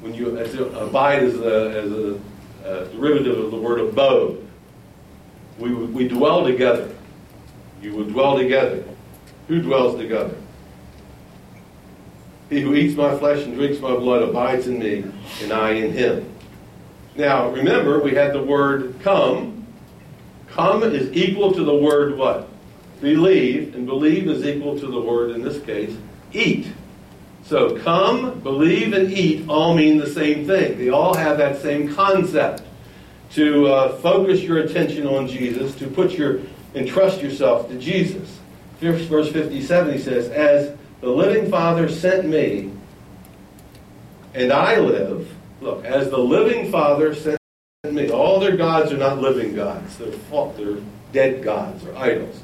when 0.00 0.14
you 0.14 0.36
abide 0.38 1.22
is 1.22 1.40
a, 1.40 1.70
as 1.70 1.90
a, 1.90 2.20
a, 2.64 2.84
derivative 2.88 3.38
of 3.38 3.50
the 3.50 3.56
word 3.56 3.80
abode. 3.80 4.46
We, 5.58 5.72
we 5.72 6.08
dwell 6.08 6.44
together. 6.44 6.94
You 7.80 7.94
would 7.94 8.08
dwell 8.08 8.36
together. 8.36 8.84
Who 9.48 9.62
dwells 9.62 9.96
together? 9.96 10.36
He 12.50 12.60
who 12.60 12.74
eats 12.74 12.96
my 12.96 13.16
flesh 13.16 13.44
and 13.44 13.54
drinks 13.54 13.80
my 13.80 13.94
blood 13.96 14.22
abides 14.22 14.66
in 14.66 14.78
me, 14.78 15.04
and 15.42 15.52
I 15.52 15.70
in 15.70 15.92
him. 15.92 16.33
Now, 17.16 17.50
remember, 17.50 18.00
we 18.00 18.14
had 18.14 18.32
the 18.32 18.42
word 18.42 18.96
come. 19.02 19.66
Come 20.48 20.82
is 20.82 21.12
equal 21.12 21.52
to 21.52 21.64
the 21.64 21.74
word 21.74 22.16
what? 22.16 22.48
Believe, 23.00 23.74
and 23.74 23.86
believe 23.86 24.28
is 24.28 24.44
equal 24.44 24.78
to 24.78 24.86
the 24.86 25.00
word, 25.00 25.30
in 25.30 25.42
this 25.42 25.62
case, 25.64 25.96
eat. 26.32 26.72
So 27.44 27.78
come, 27.78 28.40
believe, 28.40 28.92
and 28.94 29.12
eat 29.12 29.48
all 29.48 29.74
mean 29.74 29.98
the 29.98 30.06
same 30.06 30.46
thing. 30.46 30.78
They 30.78 30.88
all 30.88 31.14
have 31.14 31.38
that 31.38 31.60
same 31.60 31.94
concept. 31.94 32.62
To 33.32 33.66
uh, 33.66 33.96
focus 33.96 34.42
your 34.42 34.58
attention 34.58 35.08
on 35.08 35.26
Jesus, 35.26 35.74
to 35.76 35.88
put 35.88 36.12
your, 36.12 36.40
entrust 36.74 37.20
yourself 37.20 37.68
to 37.68 37.78
Jesus. 37.78 38.38
Verse 38.80 39.32
57, 39.32 39.92
he 39.92 39.98
says, 39.98 40.28
As 40.28 40.76
the 41.00 41.08
living 41.08 41.50
Father 41.50 41.88
sent 41.88 42.28
me, 42.28 42.70
and 44.34 44.52
I 44.52 44.78
live, 44.78 45.28
look, 45.60 45.84
as 45.84 46.10
the 46.10 46.18
living 46.18 46.70
Father 46.70 47.14
sent 47.14 47.38
me, 47.84 48.10
all 48.10 48.40
their 48.40 48.56
gods 48.56 48.92
are 48.92 48.96
not 48.96 49.18
living 49.18 49.54
gods, 49.54 49.96
they're, 49.98 50.10
they're 50.56 50.82
dead 51.12 51.42
gods 51.44 51.84
or 51.84 51.96
idols. 51.96 52.40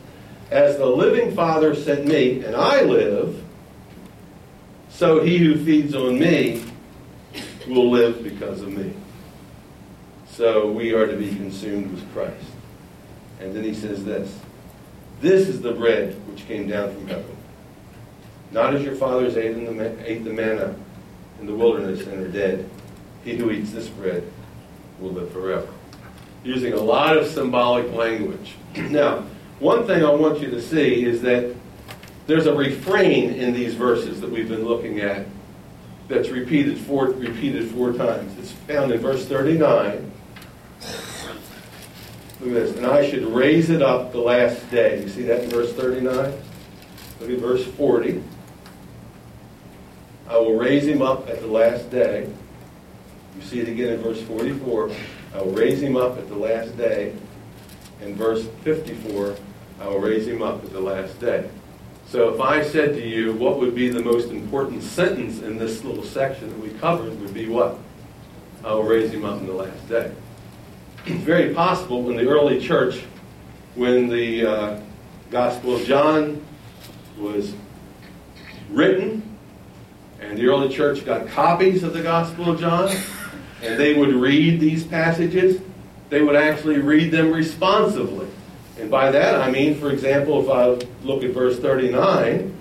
As 0.51 0.79
the 0.79 0.87
living 0.87 1.35
Father 1.35 1.75
sent 1.75 2.07
me, 2.07 2.43
and 2.45 2.57
I 2.57 2.83
live, 2.83 3.43
so 4.89 5.23
he 5.23 5.39
who 5.39 5.65
feeds 5.65 5.95
on 5.95 6.19
me 6.19 6.65
will 7.69 7.91
live 7.91 8.23
because 8.23 8.61
of 8.61 8.69
me. 8.69 8.93
So 10.29 10.71
we 10.71 10.93
are 10.93 11.07
to 11.07 11.17
be 11.17 11.29
consumed 11.29 11.93
with 11.93 12.13
Christ. 12.13 12.45
And 13.41 13.55
then 13.55 13.65
he 13.65 13.75
says 13.75 14.05
this 14.05 14.39
This 15.21 15.49
is 15.49 15.61
the 15.61 15.73
bread 15.73 16.15
which 16.29 16.47
came 16.47 16.69
down 16.69 16.95
from 16.95 17.07
heaven. 17.07 17.37
Not 18.53 18.75
as 18.75 18.83
your 18.83 18.97
fathers 18.97 19.37
ate, 19.37 19.55
the, 19.55 20.11
ate 20.11 20.25
the 20.25 20.33
manna 20.33 20.75
in 21.41 21.47
the 21.47 21.55
wilderness 21.55 22.07
and 22.07 22.21
are 22.25 22.29
dead. 22.29 22.69
He 23.25 23.37
who 23.37 23.51
eats 23.51 23.73
this 23.73 23.89
bread 23.89 24.25
will 24.99 25.13
live 25.13 25.33
forever. 25.33 25.69
using 26.43 26.73
a 26.73 26.81
lot 26.81 27.19
of 27.19 27.27
symbolic 27.27 27.93
language. 27.93 28.55
Now, 28.77 29.27
one 29.59 29.87
thing 29.87 30.03
I 30.03 30.11
want 30.11 30.41
you 30.41 30.51
to 30.51 30.63
see 30.63 31.05
is 31.05 31.21
that 31.21 31.55
there's 32.27 32.47
a 32.47 32.55
refrain 32.55 33.35
in 33.35 33.53
these 33.53 33.75
verses 33.75 34.23
that 34.23 34.31
we've 34.31 34.49
been 34.49 34.65
looking 34.65 35.01
at 35.01 35.27
that's 36.09 36.31
repeated 36.31 36.79
four, 36.79 37.07
repeated 37.07 37.71
four 37.71 37.93
times. 37.93 38.39
It's 38.39 38.53
found 38.53 38.91
in 38.91 39.01
verse 39.01 39.27
39. 39.27 40.11
Look 42.41 42.49
at 42.49 42.55
this. 42.55 42.77
And 42.77 42.87
I 42.87 43.09
should 43.09 43.25
raise 43.25 43.69
it 43.69 43.83
up 43.83 44.13
the 44.13 44.19
last 44.21 44.71
day. 44.71 45.03
You 45.03 45.09
see 45.09 45.23
that 45.25 45.45
in 45.45 45.51
verse 45.51 45.73
39? 45.75 46.33
Look 47.21 47.31
at 47.31 47.39
verse 47.39 47.67
40. 47.67 48.23
I 50.29 50.37
will 50.39 50.57
raise 50.57 50.87
him 50.87 51.03
up 51.03 51.29
at 51.29 51.41
the 51.41 51.49
last 51.49 51.91
day. 51.91 52.33
You 53.37 53.43
see 53.43 53.61
it 53.61 53.69
again 53.69 53.95
in 53.95 54.03
verse 54.03 54.21
44. 54.23 54.91
I 55.35 55.43
will 55.43 55.53
raise 55.53 55.81
him 55.81 55.97
up 55.97 56.19
at 56.19 56.29
the 56.29 56.37
last 56.37 56.77
day. 56.77 57.15
In 58.03 58.15
verse 58.15 58.47
54, 58.65 59.37
I 59.81 59.87
will 59.87 60.01
raise 60.01 60.27
him 60.27 60.43
up 60.43 60.65
at 60.65 60.73
the 60.73 60.81
last 60.81 61.21
day. 61.21 61.49
So 62.09 62.35
if 62.35 62.41
I 62.41 62.63
said 62.63 62.95
to 62.95 63.07
you, 63.07 63.33
what 63.35 63.61
would 63.61 63.75
be 63.75 63.89
the 63.89 64.03
most 64.03 64.31
important 64.31 64.83
sentence 64.83 65.43
in 65.43 65.59
this 65.59 65.85
little 65.85 66.03
section 66.03 66.49
that 66.49 66.59
we 66.59 66.71
covered 66.79 67.21
would 67.21 67.33
be 67.33 67.47
what? 67.47 67.79
I 68.65 68.73
will 68.73 68.83
raise 68.83 69.13
him 69.13 69.25
up 69.25 69.39
in 69.39 69.47
the 69.47 69.53
last 69.53 69.89
day. 69.89 70.13
It's 71.07 71.23
very 71.23 71.55
possible 71.55 72.11
in 72.11 72.17
the 72.17 72.29
early 72.29 72.61
church, 72.61 73.03
when 73.75 74.09
the 74.09 74.45
uh, 74.45 74.81
Gospel 75.31 75.77
of 75.77 75.85
John 75.85 76.45
was 77.17 77.55
written, 78.71 79.23
and 80.21 80.37
the 80.37 80.47
early 80.47 80.69
church 80.69 81.07
got 81.07 81.29
copies 81.29 81.85
of 81.85 81.93
the 81.93 82.03
Gospel 82.03 82.51
of 82.51 82.61
John, 82.61 82.95
and 83.63 83.79
they 83.79 83.95
would 83.95 84.15
read 84.15 84.61
these 84.61 84.85
passages, 84.85 85.61
they 86.09 86.23
would 86.23 86.37
actually 86.37 86.79
read 86.79 87.11
them 87.11 87.33
responsively. 87.33 88.29
And 88.79 88.91
by 88.91 89.11
that 89.11 89.35
I 89.41 89.51
mean, 89.51 89.79
for 89.79 89.91
example, 89.91 90.43
if 90.43 90.49
I 90.49 90.87
look 91.05 91.23
at 91.23 91.31
verse 91.31 91.59
39, 91.59 92.57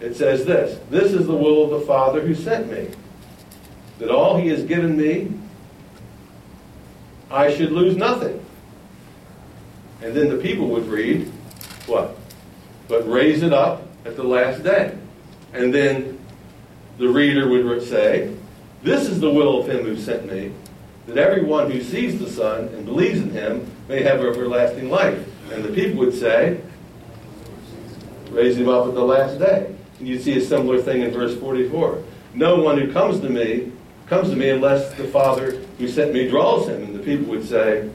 it 0.00 0.14
says 0.14 0.44
this 0.44 0.78
This 0.90 1.12
is 1.12 1.26
the 1.26 1.34
will 1.34 1.64
of 1.64 1.80
the 1.80 1.86
Father 1.86 2.20
who 2.20 2.34
sent 2.34 2.70
me, 2.70 2.88
that 3.98 4.10
all 4.10 4.36
he 4.36 4.48
has 4.48 4.62
given 4.62 4.96
me, 4.96 5.32
I 7.30 7.54
should 7.54 7.72
lose 7.72 7.96
nothing. 7.96 8.44
And 10.02 10.14
then 10.14 10.28
the 10.28 10.36
people 10.36 10.68
would 10.68 10.86
read, 10.86 11.26
what? 11.86 12.16
But 12.88 13.08
raise 13.10 13.42
it 13.42 13.52
up 13.52 13.82
at 14.04 14.14
the 14.14 14.22
last 14.22 14.62
day. 14.62 14.96
And 15.52 15.74
then 15.74 16.18
the 16.98 17.08
reader 17.08 17.48
would 17.48 17.82
say, 17.82 18.36
This 18.82 19.08
is 19.08 19.20
the 19.20 19.30
will 19.30 19.60
of 19.60 19.68
him 19.68 19.84
who 19.84 19.96
sent 19.96 20.30
me, 20.30 20.52
that 21.06 21.18
everyone 21.18 21.70
who 21.70 21.82
sees 21.82 22.18
the 22.18 22.28
Son 22.28 22.68
and 22.68 22.84
believes 22.84 23.20
in 23.20 23.30
him 23.30 23.70
may 23.88 24.02
have 24.02 24.20
everlasting 24.20 24.90
life. 24.90 25.26
And 25.52 25.64
the 25.64 25.72
people 25.72 25.98
would 25.98 26.14
say, 26.14 26.60
Raise 28.30 28.56
him 28.56 28.68
up 28.68 28.86
at 28.86 28.94
the 28.94 29.02
last 29.02 29.38
day. 29.38 29.74
And 29.98 30.06
you 30.06 30.18
see 30.18 30.36
a 30.36 30.40
similar 30.40 30.82
thing 30.82 31.02
in 31.02 31.10
verse 31.10 31.36
44. 31.38 32.02
No 32.34 32.56
one 32.56 32.78
who 32.78 32.92
comes 32.92 33.20
to 33.20 33.30
me 33.30 33.72
comes 34.06 34.30
to 34.30 34.36
me 34.36 34.50
unless 34.50 34.92
the 34.94 35.04
Father 35.04 35.62
who 35.78 35.88
sent 35.88 36.12
me 36.12 36.28
draws 36.28 36.68
him. 36.68 36.82
And 36.82 36.94
the 36.94 37.02
people 37.02 37.26
would 37.30 37.48
say, 37.48 37.88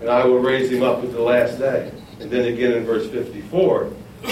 And 0.00 0.08
I 0.08 0.24
will 0.24 0.38
raise 0.38 0.70
him 0.70 0.82
up 0.82 1.02
at 1.02 1.12
the 1.12 1.20
last 1.20 1.58
day. 1.58 1.90
And 2.20 2.30
then 2.30 2.46
again 2.46 2.72
in 2.72 2.84
verse 2.84 3.08
54, 3.10 3.90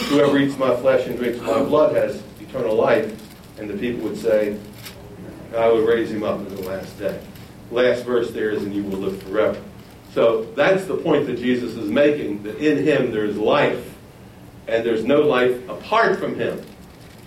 Whoever 0.09 0.39
eats 0.39 0.57
my 0.57 0.75
flesh 0.77 1.07
and 1.07 1.19
drinks 1.19 1.41
my 1.41 1.63
blood 1.63 1.95
has 1.97 2.23
eternal 2.41 2.75
life. 2.75 3.21
And 3.59 3.69
the 3.69 3.77
people 3.77 4.05
would 4.05 4.17
say, 4.17 4.59
I 5.55 5.69
will 5.69 5.83
raise 5.83 6.11
him 6.11 6.23
up 6.23 6.41
at 6.41 6.51
the 6.51 6.63
last 6.63 6.99
day. 6.99 7.21
Last 7.71 8.05
verse 8.05 8.31
there 8.31 8.51
is, 8.51 8.63
and 8.63 8.75
you 8.75 8.83
will 8.83 8.99
live 8.99 9.23
forever. 9.23 9.63
So 10.13 10.45
that's 10.55 10.85
the 10.85 10.97
point 10.97 11.27
that 11.27 11.39
Jesus 11.39 11.75
is 11.75 11.89
making, 11.91 12.43
that 12.43 12.57
in 12.59 12.85
him 12.85 13.11
there's 13.11 13.37
life, 13.37 13.95
and 14.69 14.85
there's 14.85 15.05
no 15.05 15.21
life 15.23 15.69
apart 15.69 16.19
from 16.19 16.35
him. 16.35 16.65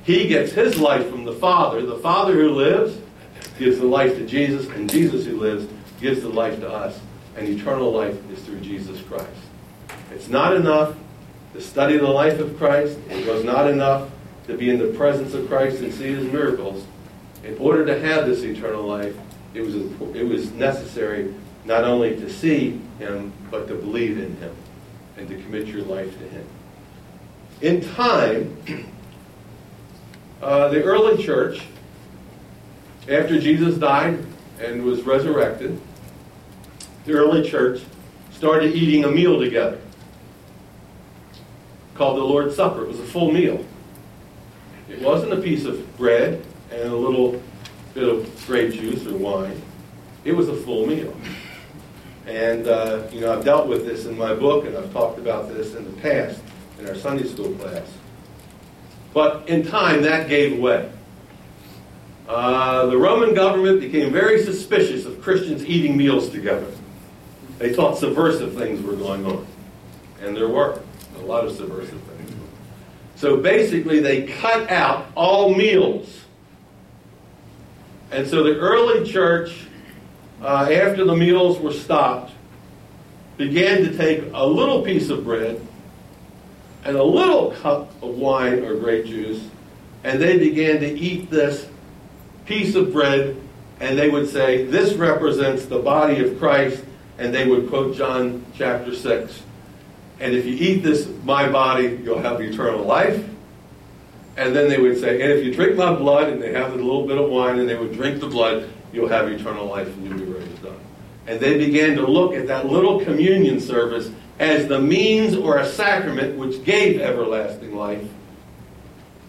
He 0.03 0.27
gets 0.27 0.51
his 0.51 0.79
life 0.79 1.09
from 1.09 1.25
the 1.25 1.33
Father. 1.33 1.83
The 1.85 1.97
Father 1.97 2.33
who 2.33 2.51
lives 2.51 2.99
gives 3.57 3.79
the 3.79 3.87
life 3.87 4.15
to 4.17 4.25
Jesus, 4.25 4.67
and 4.69 4.89
Jesus 4.89 5.25
who 5.25 5.37
lives 5.37 5.67
gives 5.99 6.21
the 6.21 6.29
life 6.29 6.59
to 6.59 6.69
us. 6.69 6.99
And 7.37 7.47
eternal 7.49 7.91
life 7.91 8.17
is 8.31 8.41
through 8.43 8.61
Jesus 8.61 9.01
Christ. 9.01 9.27
It's 10.11 10.29
not 10.29 10.55
enough 10.55 10.95
to 11.53 11.61
study 11.61 11.97
the 11.97 12.07
life 12.07 12.39
of 12.39 12.57
Christ. 12.57 12.97
It 13.09 13.27
was 13.27 13.43
not 13.43 13.69
enough 13.69 14.09
to 14.47 14.55
be 14.55 14.69
in 14.69 14.77
the 14.77 14.97
presence 14.97 15.33
of 15.33 15.47
Christ 15.47 15.81
and 15.81 15.93
see 15.93 16.13
his 16.13 16.31
miracles. 16.31 16.85
In 17.45 17.55
order 17.59 17.85
to 17.85 17.99
have 17.99 18.25
this 18.25 18.41
eternal 18.41 18.83
life, 18.83 19.15
it 19.53 19.61
was, 19.61 19.75
it 20.15 20.27
was 20.27 20.51
necessary 20.53 21.33
not 21.63 21.83
only 21.83 22.15
to 22.15 22.29
see 22.29 22.81
him, 22.97 23.31
but 23.51 23.67
to 23.67 23.75
believe 23.75 24.17
in 24.17 24.35
him 24.37 24.55
and 25.15 25.29
to 25.29 25.35
commit 25.43 25.67
your 25.67 25.83
life 25.83 26.11
to 26.17 26.27
him. 26.27 26.45
In 27.61 27.81
time, 27.81 28.57
uh, 30.41 30.69
the 30.69 30.83
early 30.83 31.23
church, 31.23 31.61
after 33.07 33.39
Jesus 33.39 33.77
died 33.77 34.25
and 34.59 34.83
was 34.83 35.03
resurrected, 35.03 35.79
the 37.05 37.13
early 37.13 37.47
church 37.47 37.83
started 38.31 38.75
eating 38.75 39.05
a 39.05 39.11
meal 39.11 39.39
together 39.39 39.79
called 41.93 42.17
the 42.17 42.23
Lord's 42.23 42.55
Supper. 42.55 42.83
It 42.83 42.87
was 42.87 42.99
a 42.99 43.05
full 43.05 43.31
meal. 43.31 43.63
It 44.89 44.99
wasn't 45.01 45.33
a 45.33 45.37
piece 45.37 45.65
of 45.65 45.95
bread 45.97 46.43
and 46.71 46.81
a 46.81 46.95
little 46.95 47.41
bit 47.93 48.07
of 48.07 48.45
grape 48.45 48.73
juice 48.73 49.05
or 49.05 49.17
wine. 49.17 49.61
It 50.23 50.33
was 50.33 50.49
a 50.49 50.55
full 50.55 50.87
meal. 50.87 51.15
And, 52.27 52.67
uh, 52.67 53.03
you 53.11 53.21
know, 53.21 53.31
I've 53.31 53.45
dealt 53.45 53.67
with 53.67 53.85
this 53.85 54.05
in 54.05 54.17
my 54.17 54.33
book, 54.33 54.65
and 54.65 54.75
I've 54.75 54.91
talked 54.91 55.19
about 55.19 55.49
this 55.49 55.75
in 55.75 55.85
the 55.85 56.01
past 56.01 56.41
in 56.79 56.87
our 56.87 56.95
Sunday 56.95 57.27
school 57.27 57.53
class. 57.55 57.87
But 59.13 59.47
in 59.47 59.65
time, 59.65 60.01
that 60.01 60.27
gave 60.27 60.59
way. 60.59 60.91
Uh, 62.27 62.87
the 62.87 62.97
Roman 62.97 63.35
government 63.35 63.79
became 63.79 64.11
very 64.11 64.43
suspicious 64.43 65.05
of 65.05 65.21
Christians 65.21 65.63
eating 65.63 65.95
meals 65.95 66.29
together. 66.29 66.65
They 67.59 67.73
thought 67.73 67.97
subversive 67.97 68.55
things 68.55 68.81
were 68.81 68.95
going 68.95 69.25
on. 69.25 69.45
And 70.21 70.35
there 70.35 70.47
were 70.47 70.81
a 71.17 71.21
lot 71.21 71.45
of 71.45 71.55
subversive 71.55 72.01
things. 72.01 72.33
So 73.15 73.37
basically, 73.37 73.99
they 73.99 74.23
cut 74.23 74.69
out 74.69 75.05
all 75.15 75.53
meals. 75.53 76.24
And 78.11 78.27
so 78.27 78.43
the 78.43 78.57
early 78.57 79.09
church 79.09 79.65
uh, 80.41 80.69
after 80.71 81.03
the 81.05 81.15
meals 81.15 81.59
were 81.59 81.73
stopped, 81.73 82.31
began 83.37 83.83
to 83.83 83.97
take 83.97 84.23
a 84.33 84.45
little 84.45 84.81
piece 84.81 85.09
of 85.09 85.23
bread 85.23 85.65
and 86.83 86.95
a 86.95 87.03
little 87.03 87.51
cup 87.51 87.91
of 88.03 88.15
wine 88.15 88.63
or 88.63 88.75
grape 88.75 89.05
juice, 89.05 89.43
and 90.03 90.21
they 90.21 90.37
began 90.37 90.79
to 90.79 90.87
eat 90.87 91.29
this 91.31 91.67
piece 92.45 92.75
of 92.75 92.93
bread, 92.93 93.35
and 93.79 93.97
they 93.97 94.09
would 94.09 94.29
say, 94.29 94.65
This 94.65 94.93
represents 94.93 95.65
the 95.65 95.79
body 95.79 96.23
of 96.23 96.37
Christ, 96.37 96.83
and 97.17 97.33
they 97.33 97.47
would 97.47 97.69
quote 97.69 97.95
John 97.95 98.45
chapter 98.55 98.93
6. 98.93 99.41
And 100.19 100.33
if 100.33 100.45
you 100.45 100.53
eat 100.53 100.83
this, 100.83 101.09
my 101.23 101.49
body, 101.49 101.99
you'll 102.03 102.21
have 102.21 102.39
eternal 102.39 102.83
life. 102.83 103.27
And 104.37 104.55
then 104.55 104.69
they 104.69 104.77
would 104.77 104.99
say, 104.99 105.21
And 105.21 105.31
if 105.31 105.45
you 105.45 105.53
drink 105.53 105.77
my 105.77 105.93
blood, 105.93 106.29
and 106.29 106.41
they 106.41 106.51
have 106.53 106.73
a 106.73 106.75
little 106.75 107.07
bit 107.07 107.17
of 107.17 107.29
wine, 107.29 107.59
and 107.59 107.69
they 107.69 107.77
would 107.77 107.93
drink 107.93 108.19
the 108.19 108.27
blood, 108.27 108.69
you'll 108.91 109.09
have 109.09 109.29
eternal 109.29 109.65
life 109.65 109.87
and 109.87 110.05
you'll 110.07 110.17
be 110.17 110.25
raised 110.25 110.65
up. 110.65 110.79
And 111.27 111.39
they 111.39 111.57
began 111.57 111.95
to 111.95 112.05
look 112.05 112.33
at 112.33 112.47
that 112.47 112.67
little 112.67 113.03
communion 113.03 113.59
service 113.59 114.09
as 114.39 114.67
the 114.67 114.79
means 114.79 115.35
or 115.35 115.57
a 115.57 115.65
sacrament 115.65 116.37
which 116.37 116.63
gave 116.63 117.01
everlasting 117.01 117.75
life 117.75 118.07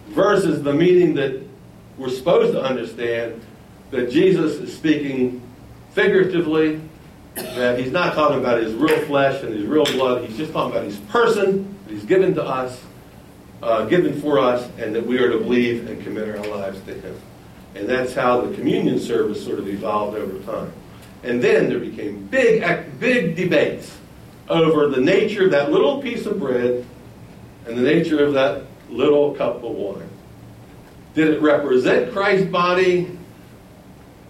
versus 0.07 0.63
the 0.63 0.73
meaning 0.73 1.13
that 1.15 1.41
we're 1.97 2.09
supposed 2.09 2.53
to 2.53 2.61
understand 2.61 3.41
that 3.91 4.11
Jesus 4.11 4.55
is 4.55 4.75
speaking 4.75 5.41
figuratively, 5.91 6.81
that 7.35 7.79
he's 7.79 7.91
not 7.91 8.13
talking 8.13 8.39
about 8.39 8.61
his 8.61 8.73
real 8.73 8.99
flesh 9.05 9.41
and 9.43 9.53
his 9.53 9.65
real 9.65 9.85
blood. 9.85 10.25
He's 10.25 10.37
just 10.37 10.51
talking 10.51 10.71
about 10.71 10.85
his 10.85 10.97
person 10.97 11.75
that 11.85 11.93
he's 11.93 12.05
given 12.05 12.33
to 12.35 12.43
us, 12.43 12.81
uh, 13.61 13.85
given 13.85 14.19
for 14.21 14.39
us, 14.39 14.69
and 14.77 14.93
that 14.95 15.05
we 15.05 15.17
are 15.19 15.31
to 15.31 15.37
believe 15.37 15.89
and 15.89 16.03
commit 16.03 16.29
our 16.29 16.45
lives 16.47 16.79
to 16.81 16.93
him. 16.93 17.19
And 17.75 17.87
that's 17.87 18.13
how 18.13 18.41
the 18.41 18.55
communion 18.55 18.99
service 18.99 19.43
sort 19.43 19.59
of 19.59 19.67
evolved 19.67 20.17
over 20.17 20.39
time. 20.51 20.71
And 21.23 21.43
then 21.43 21.69
there 21.69 21.79
became 21.79 22.25
big, 22.27 22.99
big 22.99 23.35
debates 23.35 23.95
over 24.49 24.87
the 24.87 25.01
nature 25.01 25.45
of 25.45 25.51
that 25.51 25.71
little 25.71 26.01
piece 26.01 26.25
of 26.25 26.39
bread 26.39 26.85
and 27.65 27.77
the 27.77 27.81
nature 27.81 28.23
of 28.23 28.33
that 28.33 28.63
little 28.89 29.35
cup 29.35 29.57
of 29.57 29.71
wine. 29.71 30.09
Did 31.13 31.29
it 31.29 31.41
represent 31.41 32.13
Christ's 32.13 32.49
body? 32.49 33.17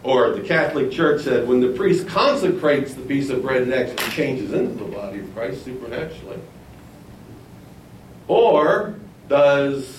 Or 0.03 0.31
the 0.31 0.41
Catholic 0.41 0.91
Church 0.91 1.23
said 1.23 1.47
when 1.47 1.59
the 1.59 1.69
priest 1.69 2.07
consecrates 2.07 2.93
the 2.93 3.01
piece 3.01 3.29
of 3.29 3.41
bread, 3.41 3.67
it 3.67 3.73
actually 3.73 4.09
changes 4.11 4.53
into 4.53 4.73
the 4.75 4.89
body 4.89 5.19
of 5.19 5.35
Christ 5.35 5.65
supernaturally. 5.65 6.39
Or 8.27 8.95
does 9.27 9.97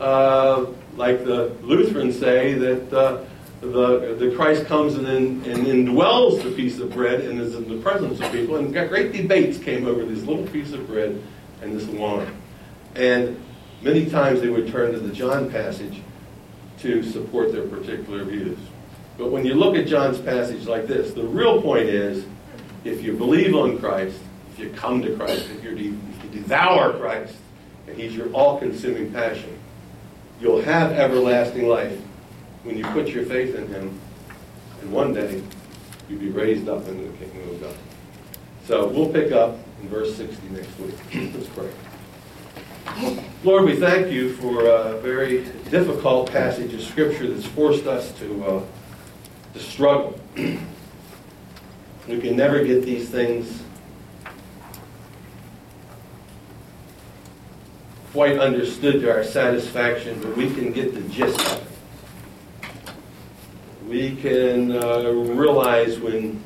uh, 0.00 0.66
like 0.96 1.24
the 1.24 1.54
Lutherans 1.62 2.18
say, 2.18 2.54
that 2.54 2.92
uh, 2.92 3.24
the, 3.60 4.16
the 4.18 4.34
Christ 4.34 4.66
comes 4.66 4.94
and, 4.94 5.06
in, 5.06 5.44
and 5.50 5.66
indwells 5.66 6.42
the 6.42 6.50
piece 6.50 6.78
of 6.78 6.92
bread 6.92 7.20
and 7.20 7.40
is 7.40 7.54
in 7.54 7.68
the 7.68 7.82
presence 7.82 8.20
of 8.20 8.32
people. 8.32 8.56
And 8.56 8.72
great 8.72 9.12
debates 9.12 9.58
came 9.58 9.86
over 9.86 10.04
this 10.04 10.22
little 10.24 10.46
piece 10.46 10.72
of 10.72 10.86
bread 10.86 11.22
and 11.62 11.78
this 11.78 11.86
wine. 11.86 12.34
And 12.94 13.40
many 13.82 14.08
times 14.08 14.40
they 14.40 14.48
would 14.48 14.68
turn 14.72 14.92
to 14.92 15.00
the 15.00 15.12
John 15.12 15.50
passage 15.50 16.00
to 16.78 17.02
support 17.02 17.52
their 17.52 17.68
particular 17.68 18.24
views. 18.24 18.58
But 19.18 19.30
when 19.30 19.44
you 19.44 19.54
look 19.54 19.76
at 19.76 19.86
John's 19.86 20.18
passage 20.18 20.66
like 20.66 20.86
this, 20.86 21.12
the 21.12 21.24
real 21.24 21.60
point 21.60 21.90
is 21.90 22.24
if 22.84 23.02
you 23.02 23.12
believe 23.12 23.54
on 23.54 23.78
Christ, 23.78 24.18
if 24.52 24.58
you 24.58 24.70
come 24.70 25.02
to 25.02 25.14
Christ, 25.14 25.46
if, 25.50 25.62
you 25.62 25.72
if 25.72 26.24
you 26.24 26.30
devour 26.30 26.98
Christ, 26.98 27.34
and 27.90 28.00
He's 28.00 28.14
your 28.14 28.32
all 28.32 28.58
consuming 28.58 29.12
passion, 29.12 29.58
you'll 30.40 30.62
have 30.62 30.92
everlasting 30.92 31.68
life 31.68 31.98
when 32.62 32.78
you 32.78 32.84
put 32.86 33.08
your 33.08 33.24
faith 33.24 33.54
in 33.54 33.66
Him. 33.68 33.98
And 34.80 34.92
one 34.92 35.12
day, 35.12 35.42
you'll 36.08 36.20
be 36.20 36.30
raised 36.30 36.68
up 36.68 36.86
into 36.86 37.04
the 37.04 37.16
kingdom 37.18 37.50
of 37.50 37.60
God. 37.60 37.74
So 38.66 38.86
we'll 38.88 39.12
pick 39.12 39.32
up 39.32 39.58
in 39.82 39.88
verse 39.88 40.14
60 40.16 40.48
next 40.50 40.78
week. 40.78 41.34
Let's 41.34 41.48
pray. 41.48 41.70
Lord, 43.42 43.64
we 43.64 43.76
thank 43.76 44.10
you 44.10 44.34
for 44.34 44.66
a 44.66 44.98
very 45.00 45.44
difficult 45.70 46.30
passage 46.30 46.72
of 46.72 46.82
Scripture 46.82 47.28
that's 47.28 47.46
forced 47.46 47.86
us 47.86 48.12
to, 48.18 48.44
uh, 48.44 48.62
to 49.54 49.60
struggle. 49.60 50.18
we 50.36 50.60
can 52.20 52.36
never 52.36 52.64
get 52.64 52.84
these 52.84 53.08
things 53.08 53.62
quite 58.12 58.38
understood 58.38 59.00
to 59.02 59.10
our 59.10 59.22
satisfaction, 59.22 60.20
but 60.20 60.36
we 60.36 60.52
can 60.52 60.72
get 60.72 60.94
the 60.94 61.02
gist 61.02 61.38
of 61.40 61.58
it. 61.58 61.66
We 63.86 64.16
can 64.16 64.72
uh, 64.72 65.10
realize 65.10 65.98
when 65.98 66.42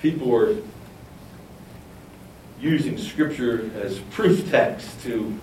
people 0.00 0.34
are 0.34 0.56
using 2.60 2.98
Scripture 2.98 3.70
as 3.80 3.98
proof 4.10 4.50
text 4.50 5.00
to 5.02 5.38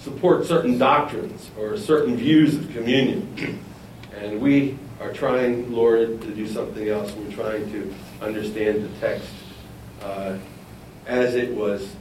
support 0.00 0.46
certain 0.46 0.78
doctrines 0.78 1.50
or 1.58 1.76
certain 1.76 2.16
views 2.16 2.56
of 2.56 2.72
communion. 2.72 3.64
And 4.12 4.38
we 4.38 4.76
are 5.00 5.10
trying, 5.14 5.72
Lord, 5.72 6.20
to 6.20 6.34
do 6.34 6.46
something 6.46 6.90
else. 6.90 7.10
We're 7.12 7.32
trying 7.32 7.72
to 7.72 7.94
understand 8.20 8.84
the 8.84 9.00
text 9.00 9.28
uh, 10.02 10.36
as 11.06 11.34
it 11.34 11.50
was, 11.54 11.94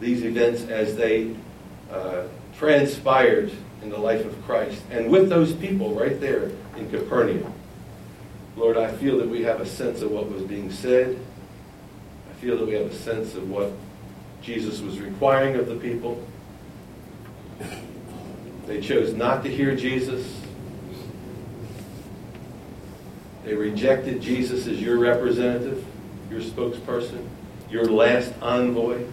these 0.00 0.24
events 0.24 0.64
as 0.68 0.96
they 0.96 1.34
uh, 1.90 2.24
transpired 2.58 3.52
in 3.82 3.90
the 3.90 3.98
life 3.98 4.24
of 4.24 4.44
Christ. 4.44 4.82
And 4.90 5.10
with 5.10 5.28
those 5.28 5.52
people 5.52 5.94
right 5.94 6.20
there 6.20 6.50
in 6.76 6.90
Capernaum. 6.90 7.52
Lord, 8.56 8.76
I 8.76 8.92
feel 8.92 9.18
that 9.18 9.28
we 9.28 9.42
have 9.44 9.60
a 9.60 9.66
sense 9.66 10.02
of 10.02 10.10
what 10.10 10.30
was 10.30 10.42
being 10.42 10.70
said. 10.70 11.18
I 12.30 12.34
feel 12.40 12.58
that 12.58 12.66
we 12.66 12.74
have 12.74 12.86
a 12.86 12.94
sense 12.94 13.34
of 13.34 13.48
what 13.48 13.72
Jesus 14.42 14.80
was 14.80 15.00
requiring 15.00 15.56
of 15.56 15.66
the 15.66 15.76
people. 15.76 16.22
They 18.66 18.80
chose 18.80 19.14
not 19.14 19.42
to 19.44 19.50
hear 19.50 19.74
Jesus. 19.74 20.41
They 23.44 23.54
rejected 23.54 24.22
Jesus 24.22 24.66
as 24.66 24.80
your 24.80 24.98
representative, 24.98 25.84
your 26.30 26.40
spokesperson, 26.40 27.26
your 27.68 27.84
last 27.86 28.32
envoy, 28.40 29.04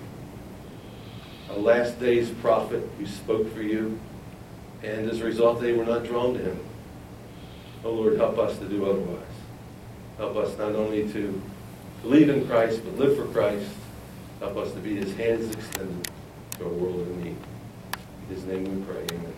a 1.50 1.58
last 1.58 2.00
days 2.00 2.30
prophet 2.30 2.88
who 2.98 3.08
spoke 3.08 3.54
for 3.54 3.62
you. 3.62 4.00
And 4.84 5.10
as 5.10 5.20
a 5.20 5.26
result, 5.26 5.60
they 5.60 5.74
were 5.74 5.86
not 5.86 6.06
drawn 6.06 6.34
to 6.36 6.40
him. 6.40 6.60
Oh 7.84 7.92
Lord, 7.92 8.18
help 8.18 8.38
us 8.38 8.58
to 8.60 8.66
do 8.66 8.86
otherwise. 8.86 9.24
Help 10.18 10.36
us 10.36 10.58
not 10.58 10.76
only 10.76 11.12
to 11.14 11.42
believe 12.02 12.30
in 12.30 12.48
Christ, 12.48 12.82
but 12.84 12.98
live 12.98 13.18
for 13.18 13.26
Christ. 13.26 13.72
Help 14.40 14.58
us 14.58 14.72
to 14.74 14.80
be 14.80 14.96
his 14.96 15.16
hands 15.16 15.54
extended 15.56 16.10
to 16.58 16.66
a 16.66 16.70
world 16.70 17.08
in 17.08 17.24
need. 17.24 17.38
In 18.30 18.36
his 18.36 18.46
name 18.46 18.64
we 18.64 18.86
pray. 18.86 19.06
Amen. 19.12 19.34